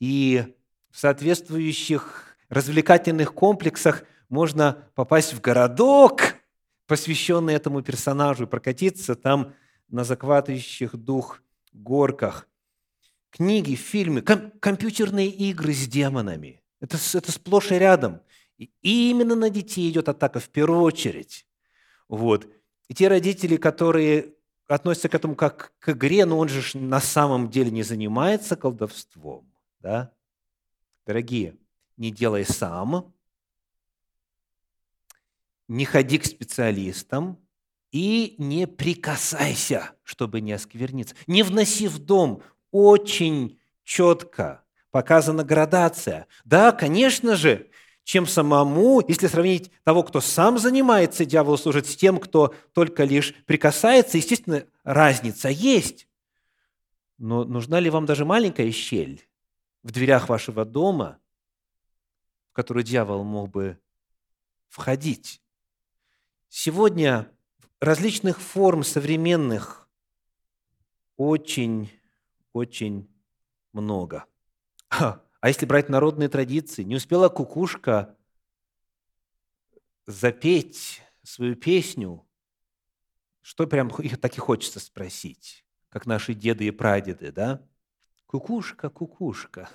И 0.00 0.54
в 0.90 0.98
соответствующих 0.98 2.36
развлекательных 2.48 3.32
комплексах 3.32 4.04
можно 4.28 4.84
попасть 4.94 5.32
в 5.32 5.40
городок, 5.40 6.35
посвященный 6.86 7.54
этому 7.54 7.82
персонажу, 7.82 8.46
прокатиться 8.46 9.14
там 9.14 9.54
на 9.88 10.04
захватывающих 10.04 10.96
дух 10.96 11.42
горках. 11.72 12.48
Книги, 13.30 13.74
фильмы, 13.74 14.22
ком- 14.22 14.52
компьютерные 14.60 15.28
игры 15.28 15.72
с 15.72 15.86
демонами. 15.86 16.62
Это, 16.80 16.96
это 17.14 17.32
сплошь 17.32 17.72
и 17.72 17.74
рядом. 17.74 18.20
И 18.58 19.10
именно 19.10 19.34
на 19.34 19.50
детей 19.50 19.90
идет 19.90 20.08
атака 20.08 20.40
в 20.40 20.48
первую 20.48 20.80
очередь. 20.80 21.46
Вот. 22.08 22.48
И 22.88 22.94
те 22.94 23.08
родители, 23.08 23.56
которые 23.56 24.34
относятся 24.66 25.08
к 25.08 25.14
этому 25.14 25.34
как 25.34 25.72
к 25.78 25.90
игре, 25.90 26.24
но 26.24 26.38
он 26.38 26.48
же 26.48 26.78
на 26.78 27.00
самом 27.00 27.50
деле 27.50 27.70
не 27.70 27.82
занимается 27.82 28.56
колдовством. 28.56 29.52
Да? 29.80 30.12
Дорогие, 31.04 31.56
не 31.96 32.10
делай 32.10 32.44
сам, 32.44 33.14
не 35.68 35.84
ходи 35.84 36.18
к 36.18 36.26
специалистам 36.26 37.38
и 37.92 38.34
не 38.38 38.66
прикасайся, 38.66 39.92
чтобы 40.02 40.40
не 40.40 40.52
оскверниться. 40.52 41.14
Не 41.26 41.42
вноси 41.42 41.88
в 41.88 41.98
дом. 41.98 42.42
Очень 42.70 43.58
четко 43.84 44.64
показана 44.90 45.44
градация. 45.44 46.26
Да, 46.44 46.72
конечно 46.72 47.36
же, 47.36 47.70
чем 48.04 48.26
самому, 48.26 49.02
если 49.06 49.26
сравнить 49.26 49.70
того, 49.82 50.02
кто 50.02 50.20
сам 50.20 50.58
занимается, 50.58 51.24
дьявол 51.24 51.58
служит, 51.58 51.86
с 51.86 51.96
тем, 51.96 52.18
кто 52.18 52.54
только 52.72 53.04
лишь 53.04 53.34
прикасается, 53.46 54.16
естественно, 54.16 54.64
разница 54.84 55.48
есть. 55.48 56.08
Но 57.18 57.44
нужна 57.44 57.80
ли 57.80 57.90
вам 57.90 58.06
даже 58.06 58.24
маленькая 58.24 58.70
щель 58.70 59.26
в 59.82 59.90
дверях 59.90 60.28
вашего 60.28 60.64
дома, 60.64 61.18
в 62.50 62.52
которую 62.52 62.84
дьявол 62.84 63.24
мог 63.24 63.50
бы 63.50 63.78
входить? 64.68 65.40
Сегодня 66.48 67.30
различных 67.80 68.40
форм 68.40 68.82
современных 68.82 69.88
очень, 71.16 71.90
очень 72.52 73.08
много. 73.72 74.26
А 74.88 75.48
если 75.48 75.66
брать 75.66 75.88
народные 75.88 76.28
традиции, 76.28 76.82
не 76.82 76.96
успела 76.96 77.28
кукушка 77.28 78.16
запеть 80.06 81.02
свою 81.22 81.56
песню, 81.56 82.26
что 83.42 83.66
прям 83.66 83.88
их 83.88 84.20
так 84.20 84.36
и 84.36 84.40
хочется 84.40 84.80
спросить, 84.80 85.64
как 85.88 86.06
наши 86.06 86.34
деды 86.34 86.66
и 86.66 86.70
прадеды, 86.70 87.32
да? 87.32 87.66
Кукушка, 88.26 88.88
кукушка, 88.90 89.70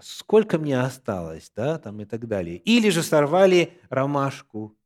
сколько 0.00 0.58
мне 0.58 0.80
осталось, 0.80 1.52
да, 1.54 1.78
там 1.78 2.00
и 2.00 2.04
так 2.04 2.26
далее. 2.26 2.58
Или 2.58 2.90
же 2.90 3.02
сорвали 3.02 3.78
ромашку, 3.88 4.76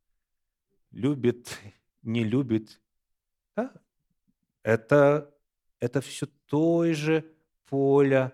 любит, 0.91 1.57
не 2.03 2.23
любит. 2.23 2.79
Да? 3.55 3.71
Это, 4.63 5.33
это 5.79 6.01
все 6.01 6.27
той 6.45 6.93
же 6.93 7.25
поля 7.65 8.33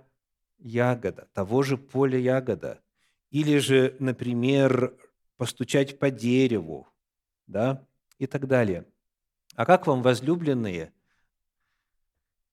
ягода, 0.58 1.28
того 1.34 1.64
же 1.64 1.78
поля 1.78 2.18
ягода. 2.18 2.82
Или 3.30 3.58
же, 3.60 3.96
например, 4.00 4.96
постучать 5.38 6.00
по 6.00 6.10
дереву, 6.10 6.88
да, 7.46 7.86
и 8.18 8.26
так 8.26 8.48
далее. 8.48 8.86
А 9.56 9.66
как 9.66 9.88
вам, 9.88 10.02
возлюбленные, 10.02 10.94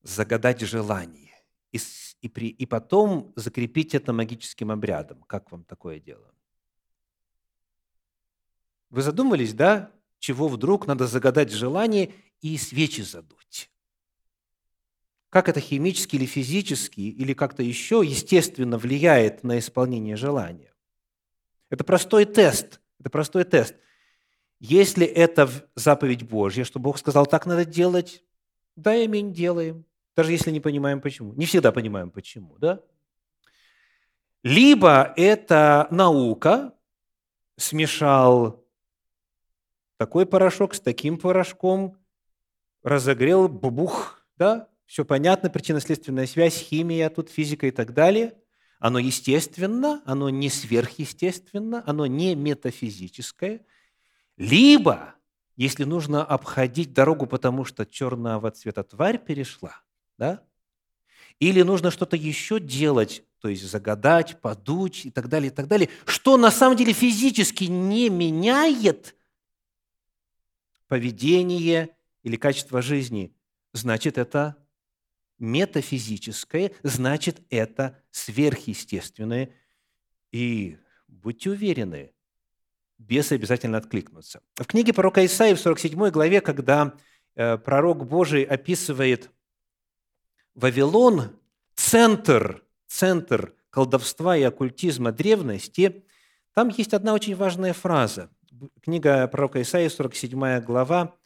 загадать 0.03 0.61
желание? 0.61 1.33
И 1.73 1.79
и, 2.25 2.29
при, 2.29 2.49
и 2.49 2.65
потом 2.65 3.35
закрепить 3.37 3.95
это 3.95 4.15
магическим 4.15 4.71
обрядом. 4.71 5.23
Как 5.25 5.53
вам 5.53 5.63
такое 5.63 6.01
дело? 6.01 6.35
Вы 8.89 9.03
задумались, 9.03 9.53
да, 9.53 9.93
чего 10.19 10.49
вдруг 10.49 10.87
надо 10.87 11.07
загадать 11.07 11.53
желание 11.53 12.15
и 12.41 12.57
свечи 12.57 13.03
задуть? 13.03 13.71
Как 15.29 15.51
это 15.51 15.61
химически 15.61 16.17
или 16.17 16.25
физически, 16.25 17.01
или 17.01 17.35
как-то 17.35 17.63
еще 17.63 18.01
естественно 18.03 18.79
влияет 18.79 19.45
на 19.45 19.59
исполнение 19.59 20.17
желания? 20.17 20.73
Это 21.69 21.85
простой 21.85 22.25
тест. 22.25 22.81
Это 23.01 23.11
простой 23.11 23.45
тест. 23.45 23.75
Если 24.61 25.05
это 25.05 25.51
заповедь 25.75 26.23
Божья, 26.23 26.65
что 26.65 26.79
Бог 26.79 26.97
сказал, 26.97 27.27
так 27.27 27.45
надо 27.45 27.67
делать, 27.67 28.25
да, 28.77 28.93
аминь, 28.93 29.35
делаем 29.35 29.85
даже 30.17 30.33
если 30.33 30.51
не 30.51 30.61
понимаем 30.61 31.01
почему. 31.01 31.33
Не 31.35 31.47
всегда 31.47 31.73
понимаем 31.73 32.11
почему, 32.11 32.57
да? 32.59 32.81
Либо 34.43 35.13
это 35.17 35.89
наука, 35.91 36.75
смешал 37.57 38.65
такой 39.97 40.27
порошок 40.27 40.75
с 40.75 40.81
таким 40.81 41.19
порошком, 41.19 41.97
разогрел, 42.83 43.49
бубух, 43.49 44.27
да? 44.37 44.69
Все 44.87 45.05
понятно, 45.05 45.49
причинно-следственная 45.49 46.27
связь, 46.27 46.57
химия, 46.57 47.09
тут 47.09 47.31
физика 47.31 47.67
и 47.67 47.71
так 47.71 47.95
далее. 47.95 48.35
Оно 48.79 48.99
естественно, 48.99 50.03
оно 50.05 50.29
не 50.29 50.51
сверхъестественно, 50.51 51.83
оно 51.87 52.07
не 52.07 52.35
метафизическое. 52.35 53.65
Либо, 54.37 55.15
если 55.57 55.85
нужно 55.85 56.23
обходить 56.23 56.93
дорогу, 56.93 57.27
потому 57.27 57.65
что 57.65 57.87
черного 57.87 58.51
цвета 58.51 58.83
тварь 58.83 59.19
перешла, 59.19 59.84
да? 60.19 60.43
Или 61.41 61.63
нужно 61.63 61.91
что-то 61.91 62.17
еще 62.17 62.61
делать, 62.61 63.25
то 63.41 63.49
есть 63.49 63.65
загадать, 63.65 64.41
подуть 64.41 65.07
и 65.07 65.11
так 65.11 65.29
далее, 65.29 65.51
и 65.51 65.55
так 65.55 65.69
далее, 65.69 65.89
что 66.07 66.37
на 66.37 66.51
самом 66.51 66.77
деле 66.77 66.93
физически 66.93 67.65
не 67.65 68.09
меняет 68.09 69.15
поведение 70.87 71.91
или 72.23 72.37
качество 72.37 72.81
жизни, 72.81 73.35
значит, 73.73 74.17
это 74.17 74.57
метафизическое, 75.39 76.73
значит, 76.83 77.43
это 77.51 78.01
сверхъестественное. 78.11 79.51
И 80.31 80.79
будьте 81.09 81.51
уверены, 81.51 82.13
бесы 82.99 83.35
обязательно 83.35 83.79
откликнутся. 83.79 84.41
В 84.55 84.65
книге 84.65 84.93
пророка 84.93 85.25
Исаии 85.25 85.55
в 85.55 85.61
47 85.61 86.11
главе, 86.11 86.41
когда 86.41 86.95
э, 87.35 87.59
пророк 87.59 88.07
Божий 88.07 88.45
описывает 88.45 89.31
Вавилон– 90.55 91.37
центр, 91.75 92.65
центр 92.87 93.55
колдовства 93.71 94.37
и 94.37 94.43
оккультизма 94.43 95.11
древности, 95.11 96.05
там 96.55 96.69
есть 96.69 96.95
одна 96.95 97.13
очень 97.13 97.35
важная 97.35 97.73
фраза. 97.73 98.31
Книга 98.81 99.27
пророка 99.27 99.61
Исаии, 99.61 99.89
47 99.89 100.61
глава, 100.61 101.17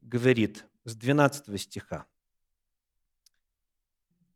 говорит 0.00 0.64
с 0.84 0.94
12 0.94 1.60
стиха. 1.60 2.06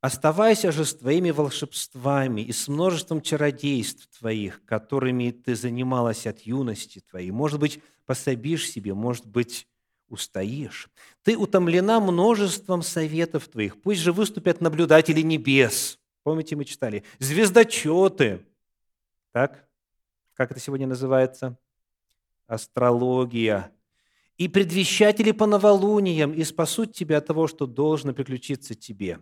«Оставайся 0.01 0.73
же 0.73 0.85
с 0.85 0.95
твоими 0.95 1.31
волшебствами 1.31 2.41
и 2.41 2.53
с 2.53 2.67
множеством 2.67 3.21
чародейств 3.21 4.09
твоих, 4.19 4.65
которыми 4.65 5.31
ты 5.31 5.55
занималась 5.55 6.27
от 6.27 6.41
юности 6.41 7.01
твоей. 7.09 7.31
Может 7.31 7.61
быть, 7.61 7.81
пособишь 8.05 8.69
себе, 8.69 8.95
может 8.95 9.27
быть, 9.27 9.69
устоишь. 10.09 10.89
Ты 11.23 11.37
утомлена 11.37 12.01
множеством 12.01 12.83
советов 12.83 13.49
твоих. 13.49 13.81
Пусть 13.81 14.01
же 14.01 14.13
выступят 14.13 14.61
наблюдатели 14.61 15.21
небес. 15.21 15.99
Помните, 16.23 16.57
мы 16.57 16.65
читали? 16.65 17.05
Звездочеты. 17.19 18.47
Так? 19.33 19.69
Как 20.35 20.51
это 20.51 20.61
сегодня 20.61 20.87
называется? 20.87 21.59
Астрология. 22.47 23.73
И 24.37 24.49
предвещатели 24.49 25.33
по 25.33 25.47
новолуниям, 25.47 26.33
и 26.33 26.45
спасут 26.45 26.95
тебя 26.95 27.19
от 27.19 27.27
того, 27.27 27.49
что 27.49 27.67
должно 27.67 28.15
приключиться 28.15 28.75
тебе. 28.75 29.21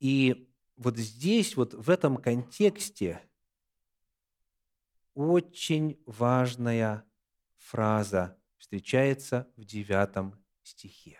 И 0.00 0.48
вот 0.76 0.96
здесь, 0.96 1.56
вот 1.56 1.74
в 1.74 1.90
этом 1.90 2.16
контексте 2.16 3.20
очень 5.14 5.98
важная 6.04 7.05
фраза 7.66 8.36
встречается 8.58 9.48
в 9.56 9.64
девятом 9.64 10.34
стихе. 10.62 11.18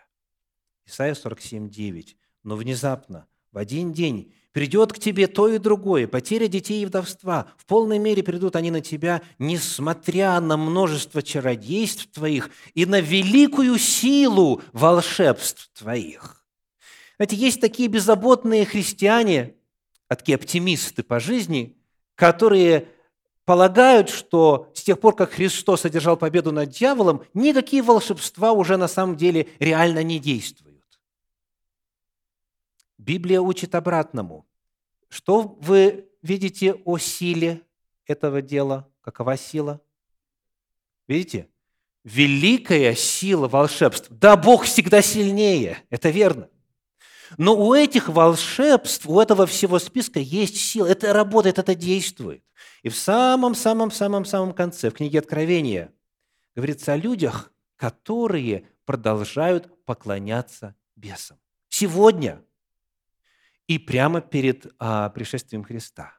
Исайя 0.86 1.14
47, 1.14 1.68
9. 1.68 2.16
«Но 2.44 2.56
внезапно 2.56 3.26
в 3.50 3.58
один 3.58 3.92
день 3.92 4.32
придет 4.52 4.92
к 4.92 4.98
тебе 4.98 5.26
то 5.26 5.48
и 5.48 5.58
другое, 5.58 6.06
потеря 6.06 6.46
детей 6.46 6.82
и 6.82 6.86
вдовства. 6.86 7.48
В 7.58 7.66
полной 7.66 7.98
мере 7.98 8.22
придут 8.22 8.54
они 8.54 8.70
на 8.70 8.80
тебя, 8.80 9.22
несмотря 9.38 10.38
на 10.40 10.56
множество 10.56 11.22
чародейств 11.22 12.06
твоих 12.12 12.50
и 12.74 12.86
на 12.86 13.00
великую 13.00 13.78
силу 13.78 14.62
волшебств 14.72 15.70
твоих. 15.74 16.44
Знаете, 17.16 17.36
есть 17.36 17.60
такие 17.60 17.88
беззаботные 17.88 18.64
христиане, 18.64 19.56
такие 20.06 20.36
оптимисты 20.36 21.02
по 21.02 21.18
жизни, 21.18 21.76
которые 22.14 22.88
полагают, 23.46 24.10
что 24.10 24.70
с 24.74 24.82
тех 24.82 25.00
пор, 25.00 25.14
как 25.14 25.30
Христос 25.30 25.86
одержал 25.86 26.18
победу 26.18 26.52
над 26.52 26.68
дьяволом, 26.68 27.22
никакие 27.32 27.80
волшебства 27.80 28.52
уже 28.52 28.76
на 28.76 28.88
самом 28.88 29.16
деле 29.16 29.48
реально 29.58 30.02
не 30.02 30.18
действуют. 30.18 30.84
Библия 32.98 33.40
учит 33.40 33.74
обратному. 33.74 34.44
Что 35.08 35.56
вы 35.60 36.08
видите 36.22 36.74
о 36.84 36.98
силе 36.98 37.62
этого 38.04 38.42
дела? 38.42 38.88
Какова 39.00 39.36
сила? 39.36 39.80
Видите? 41.06 41.48
Великая 42.02 42.96
сила 42.96 43.46
волшебств. 43.46 44.08
Да, 44.10 44.36
Бог 44.36 44.64
всегда 44.64 45.02
сильнее, 45.02 45.78
это 45.90 46.10
верно. 46.10 46.48
Но 47.38 47.56
у 47.56 47.74
этих 47.74 48.08
волшебств, 48.08 49.06
у 49.06 49.20
этого 49.20 49.46
всего 49.46 49.78
списка 49.78 50.18
есть 50.20 50.56
сила. 50.56 50.86
Это 50.86 51.12
работает, 51.12 51.58
это 51.58 51.74
действует. 51.74 52.42
И 52.82 52.88
в 52.88 52.96
самом-самом-самом-самом 52.96 54.54
конце, 54.54 54.90
в 54.90 54.94
книге 54.94 55.18
Откровения, 55.18 55.92
говорится 56.54 56.92
о 56.92 56.96
людях, 56.96 57.52
которые 57.76 58.68
продолжают 58.84 59.84
поклоняться 59.84 60.74
бесам. 60.94 61.38
Сегодня 61.68 62.42
и 63.66 63.78
прямо 63.78 64.20
перед 64.20 64.72
а, 64.78 65.10
пришествием 65.10 65.64
Христа. 65.64 66.18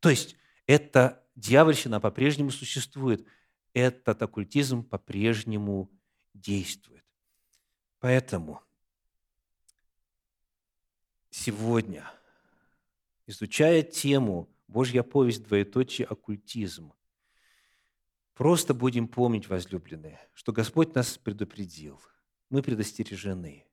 То 0.00 0.10
есть 0.10 0.36
эта 0.66 1.24
дьявольщина 1.36 2.00
по-прежнему 2.00 2.50
существует, 2.50 3.26
этот 3.74 4.20
оккультизм 4.22 4.82
по-прежнему 4.82 5.90
действует. 6.34 7.04
Поэтому 8.00 8.62
сегодня, 11.30 12.10
изучая 13.26 13.82
тему 13.82 14.48
«Божья 14.68 15.02
повесть, 15.02 15.44
двоеточие, 15.44 16.06
оккультизм», 16.06 16.92
просто 18.34 18.74
будем 18.74 19.08
помнить, 19.08 19.48
возлюбленные, 19.48 20.20
что 20.34 20.52
Господь 20.52 20.94
нас 20.94 21.18
предупредил, 21.18 22.00
мы 22.50 22.62
предостережены. 22.62 23.66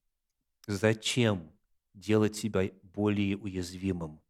Зачем 0.66 1.52
делать 1.94 2.36
себя 2.36 2.72
более 2.82 3.38
уязвимым. 3.38 4.22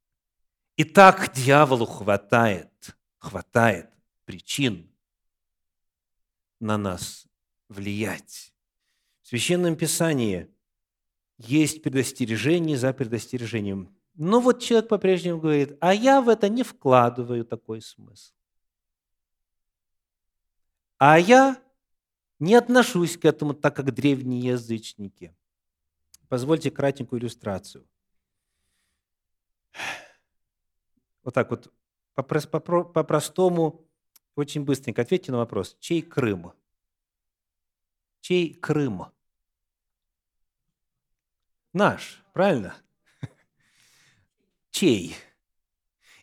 И 0.76 0.84
так 0.84 1.34
дьяволу 1.34 1.86
хватает, 1.86 2.98
хватает 3.18 3.90
причин 4.26 4.92
на 6.60 6.78
нас 6.78 7.28
влиять. 7.70 8.54
В 9.22 9.28
Священном 9.28 9.76
Писании 9.76 10.50
есть 11.38 11.82
предостережение 11.82 12.78
за 12.78 12.94
предостережением. 12.94 13.96
Но 14.16 14.40
вот 14.40 14.62
человек 14.62 14.90
по-прежнему 14.90 15.40
говорит, 15.40 15.78
а 15.82 15.94
я 15.94 16.22
в 16.22 16.30
это 16.30 16.48
не 16.48 16.64
вкладываю 16.64 17.46
такой 17.46 17.82
смысл. 17.82 18.34
А 20.98 21.20
я 21.20 21.62
не 22.40 22.56
отношусь 22.56 23.18
к 23.18 23.26
этому 23.26 23.54
так, 23.54 23.76
как 23.76 23.94
древние 23.94 24.40
язычники. 24.40 25.36
Позвольте 26.30 26.72
кратенькую 26.72 27.22
иллюстрацию. 27.22 27.86
Вот 31.24 31.34
так 31.34 31.50
вот, 31.50 31.74
по-простому, 32.14 33.86
очень 34.36 34.64
быстренько 34.64 35.02
ответьте 35.02 35.32
на 35.32 35.40
вопрос. 35.40 35.76
Чей 35.80 36.02
Крым? 36.02 36.54
Чей 38.22 38.54
Крым? 38.54 39.08
Наш, 41.74 42.24
правильно? 42.32 42.76
Чей? 44.76 45.16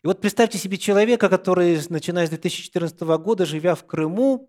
И 0.03 0.05
вот 0.05 0.21
представьте 0.21 0.59
себе 0.59 0.77
человека, 0.77 1.27
который, 1.27 1.75
начиная 1.89 2.27
с 2.27 2.29
2014 2.29 3.01
года, 3.01 3.47
живя 3.47 3.73
в 3.73 3.83
Крыму, 3.87 4.47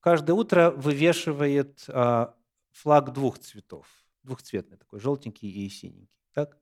каждое 0.00 0.34
утро 0.34 0.70
вывешивает 0.72 1.86
а, 1.88 2.36
флаг 2.72 3.14
двух 3.14 3.38
цветов, 3.38 3.86
двухцветный 4.24 4.76
такой, 4.76 5.00
желтенький 5.00 5.48
и 5.48 5.70
синенький. 5.70 6.20
Так? 6.34 6.58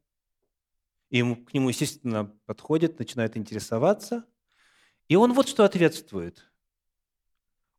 И 1.11 1.18
ему, 1.18 1.45
к 1.45 1.53
нему, 1.53 1.70
естественно, 1.70 2.26
подходит, 2.47 3.01
начинает 3.01 3.36
интересоваться. 3.36 4.24
И 5.09 5.16
он 5.16 5.32
вот 5.32 5.49
что 5.49 5.64
ответствует. 5.64 6.49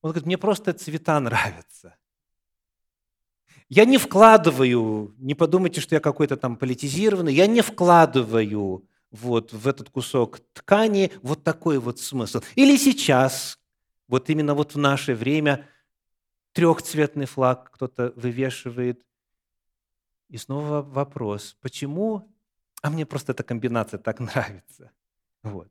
Он 0.02 0.10
говорит, 0.12 0.26
мне 0.26 0.38
просто 0.38 0.74
цвета 0.74 1.22
нравятся. 1.22 1.98
Я 3.70 3.86
не 3.86 3.98
вкладываю, 3.98 5.14
не 5.18 5.36
подумайте, 5.36 5.80
что 5.80 5.96
я 5.96 6.02
какой-то 6.02 6.38
там 6.38 6.58
политизированный, 6.58 7.34
я 7.34 7.48
не 7.48 7.62
вкладываю 7.62 8.86
вот 9.12 9.54
в 9.54 9.68
этот 9.68 9.90
кусок 9.90 10.40
ткани 10.54 11.12
вот 11.22 11.44
такой 11.44 11.78
вот 11.78 12.00
смысл. 12.00 12.42
Или 12.56 12.78
сейчас, 12.78 13.60
вот 14.08 14.30
именно 14.30 14.56
вот 14.56 14.74
в 14.74 14.78
наше 14.78 15.16
время– 15.16 15.66
трехцветный 16.54 17.26
флаг 17.26 17.72
кто-то 17.72 18.14
вывешивает. 18.16 19.06
И 20.30 20.38
снова 20.38 20.82
вопрос, 20.82 21.58
почему? 21.62 22.30
А 22.82 22.90
мне 22.90 23.06
просто 23.06 23.32
эта 23.32 23.44
комбинация 23.44 23.98
так 23.98 24.20
нравится. 24.20 24.92
Вот. 25.44 25.70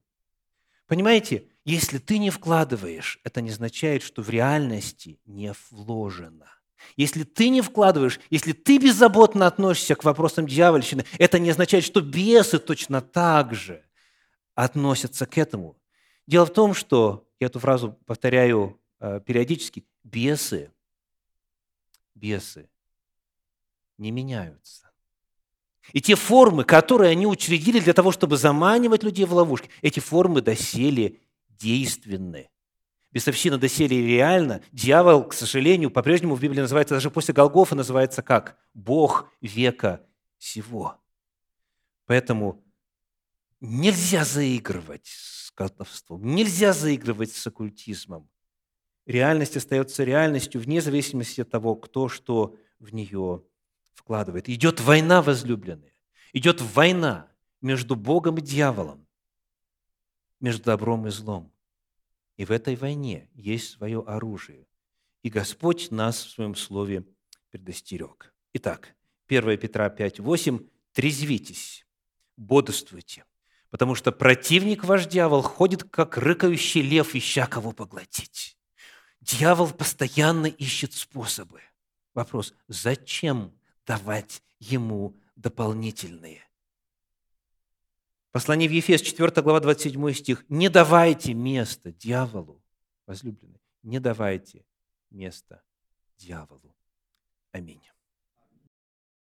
Понимаете, 0.86 1.48
если 1.64 1.98
ты 1.98 2.18
не 2.18 2.30
вкладываешь, 2.30 3.20
это 3.22 3.40
не 3.40 3.50
означает, 3.50 4.02
что 4.02 4.22
в 4.22 4.30
реальности 4.30 5.20
не 5.26 5.52
вложено. 5.70 6.50
Если 6.96 7.24
ты 7.24 7.48
не 7.48 7.60
вкладываешь, 7.60 8.20
если 8.30 8.52
ты 8.52 8.78
беззаботно 8.78 9.46
относишься 9.46 9.94
к 9.94 10.04
вопросам 10.04 10.46
дьявольщины, 10.46 11.04
это 11.18 11.38
не 11.38 11.50
означает, 11.50 11.84
что 11.84 12.00
бесы 12.00 12.58
точно 12.58 13.00
так 13.00 13.54
же 13.54 13.84
относятся 14.54 15.26
к 15.26 15.38
этому. 15.38 15.76
Дело 16.26 16.46
в 16.46 16.52
том, 16.52 16.74
что, 16.74 17.28
я 17.40 17.46
эту 17.46 17.60
фразу 17.60 17.98
повторяю 18.06 18.80
э, 19.00 19.20
периодически, 19.24 19.84
бесы 20.04 20.70
бесы 22.18 22.68
не 23.96 24.10
меняются. 24.10 24.90
И 25.92 26.00
те 26.00 26.14
формы, 26.16 26.64
которые 26.64 27.12
они 27.12 27.26
учредили 27.26 27.80
для 27.80 27.94
того, 27.94 28.12
чтобы 28.12 28.36
заманивать 28.36 29.02
людей 29.02 29.24
в 29.24 29.32
ловушки, 29.32 29.70
эти 29.80 30.00
формы 30.00 30.42
доселе 30.42 31.20
действенны. 31.48 32.50
Бесовщина 33.18 33.58
доселе 33.58 34.00
реально. 34.00 34.62
Дьявол, 34.70 35.24
к 35.24 35.34
сожалению, 35.34 35.90
по-прежнему 35.90 36.36
в 36.36 36.40
Библии 36.40 36.60
называется, 36.60 36.94
даже 36.94 37.10
после 37.10 37.34
Голгофа 37.34 37.74
называется 37.74 38.22
как? 38.22 38.56
Бог 38.74 39.28
века 39.40 40.06
сего. 40.38 40.94
Поэтому 42.06 42.64
нельзя 43.58 44.24
заигрывать 44.24 45.08
с 45.08 45.50
колдовством, 45.50 46.24
нельзя 46.24 46.72
заигрывать 46.72 47.32
с 47.32 47.44
оккультизмом 47.44 48.30
реальность 49.04 49.56
остается 49.56 50.04
реальностью 50.04 50.60
вне 50.60 50.80
зависимости 50.80 51.40
от 51.40 51.50
того, 51.50 51.74
кто 51.74 52.08
что 52.08 52.54
в 52.78 52.94
нее 52.94 53.42
вкладывает. 53.94 54.48
Идет 54.48 54.80
война, 54.80 55.22
возлюбленные. 55.22 55.92
Идет 56.32 56.60
война 56.60 57.28
между 57.60 57.96
Богом 57.96 58.36
и 58.36 58.42
дьяволом, 58.42 59.08
между 60.38 60.62
добром 60.66 61.08
и 61.08 61.10
злом. 61.10 61.52
И 62.38 62.44
в 62.44 62.52
этой 62.52 62.76
войне 62.76 63.28
есть 63.34 63.72
свое 63.72 64.00
оружие. 64.00 64.68
И 65.22 65.28
Господь 65.28 65.90
нас 65.90 66.24
в 66.24 66.30
своем 66.30 66.54
слове 66.54 67.04
предостерег. 67.50 68.32
Итак, 68.54 68.94
1 69.26 69.58
Петра 69.58 69.90
5, 69.90 70.20
8. 70.20 70.60
«Трезвитесь, 70.92 71.86
бодрствуйте, 72.36 73.24
потому 73.70 73.94
что 73.94 74.10
противник 74.10 74.84
ваш 74.84 75.06
дьявол 75.06 75.42
ходит, 75.42 75.84
как 75.84 76.16
рыкающий 76.16 76.80
лев, 76.80 77.14
ища 77.14 77.46
кого 77.46 77.72
поглотить». 77.72 78.56
Дьявол 79.20 79.70
постоянно 79.72 80.46
ищет 80.46 80.94
способы. 80.94 81.60
Вопрос, 82.14 82.54
зачем 82.68 83.52
давать 83.86 84.42
ему 84.58 85.16
дополнительные? 85.36 86.47
Послание 88.38 88.68
в 88.68 88.72
Ефес, 88.72 89.02
4 89.02 89.42
глава, 89.42 89.58
27 89.58 90.12
стих. 90.12 90.44
«Не 90.48 90.68
давайте 90.68 91.34
место 91.34 91.90
дьяволу, 91.90 92.62
возлюбленные, 93.04 93.60
не 93.82 93.98
давайте 93.98 94.64
место 95.10 95.60
дьяволу». 96.16 96.72
Аминь. 97.50 97.80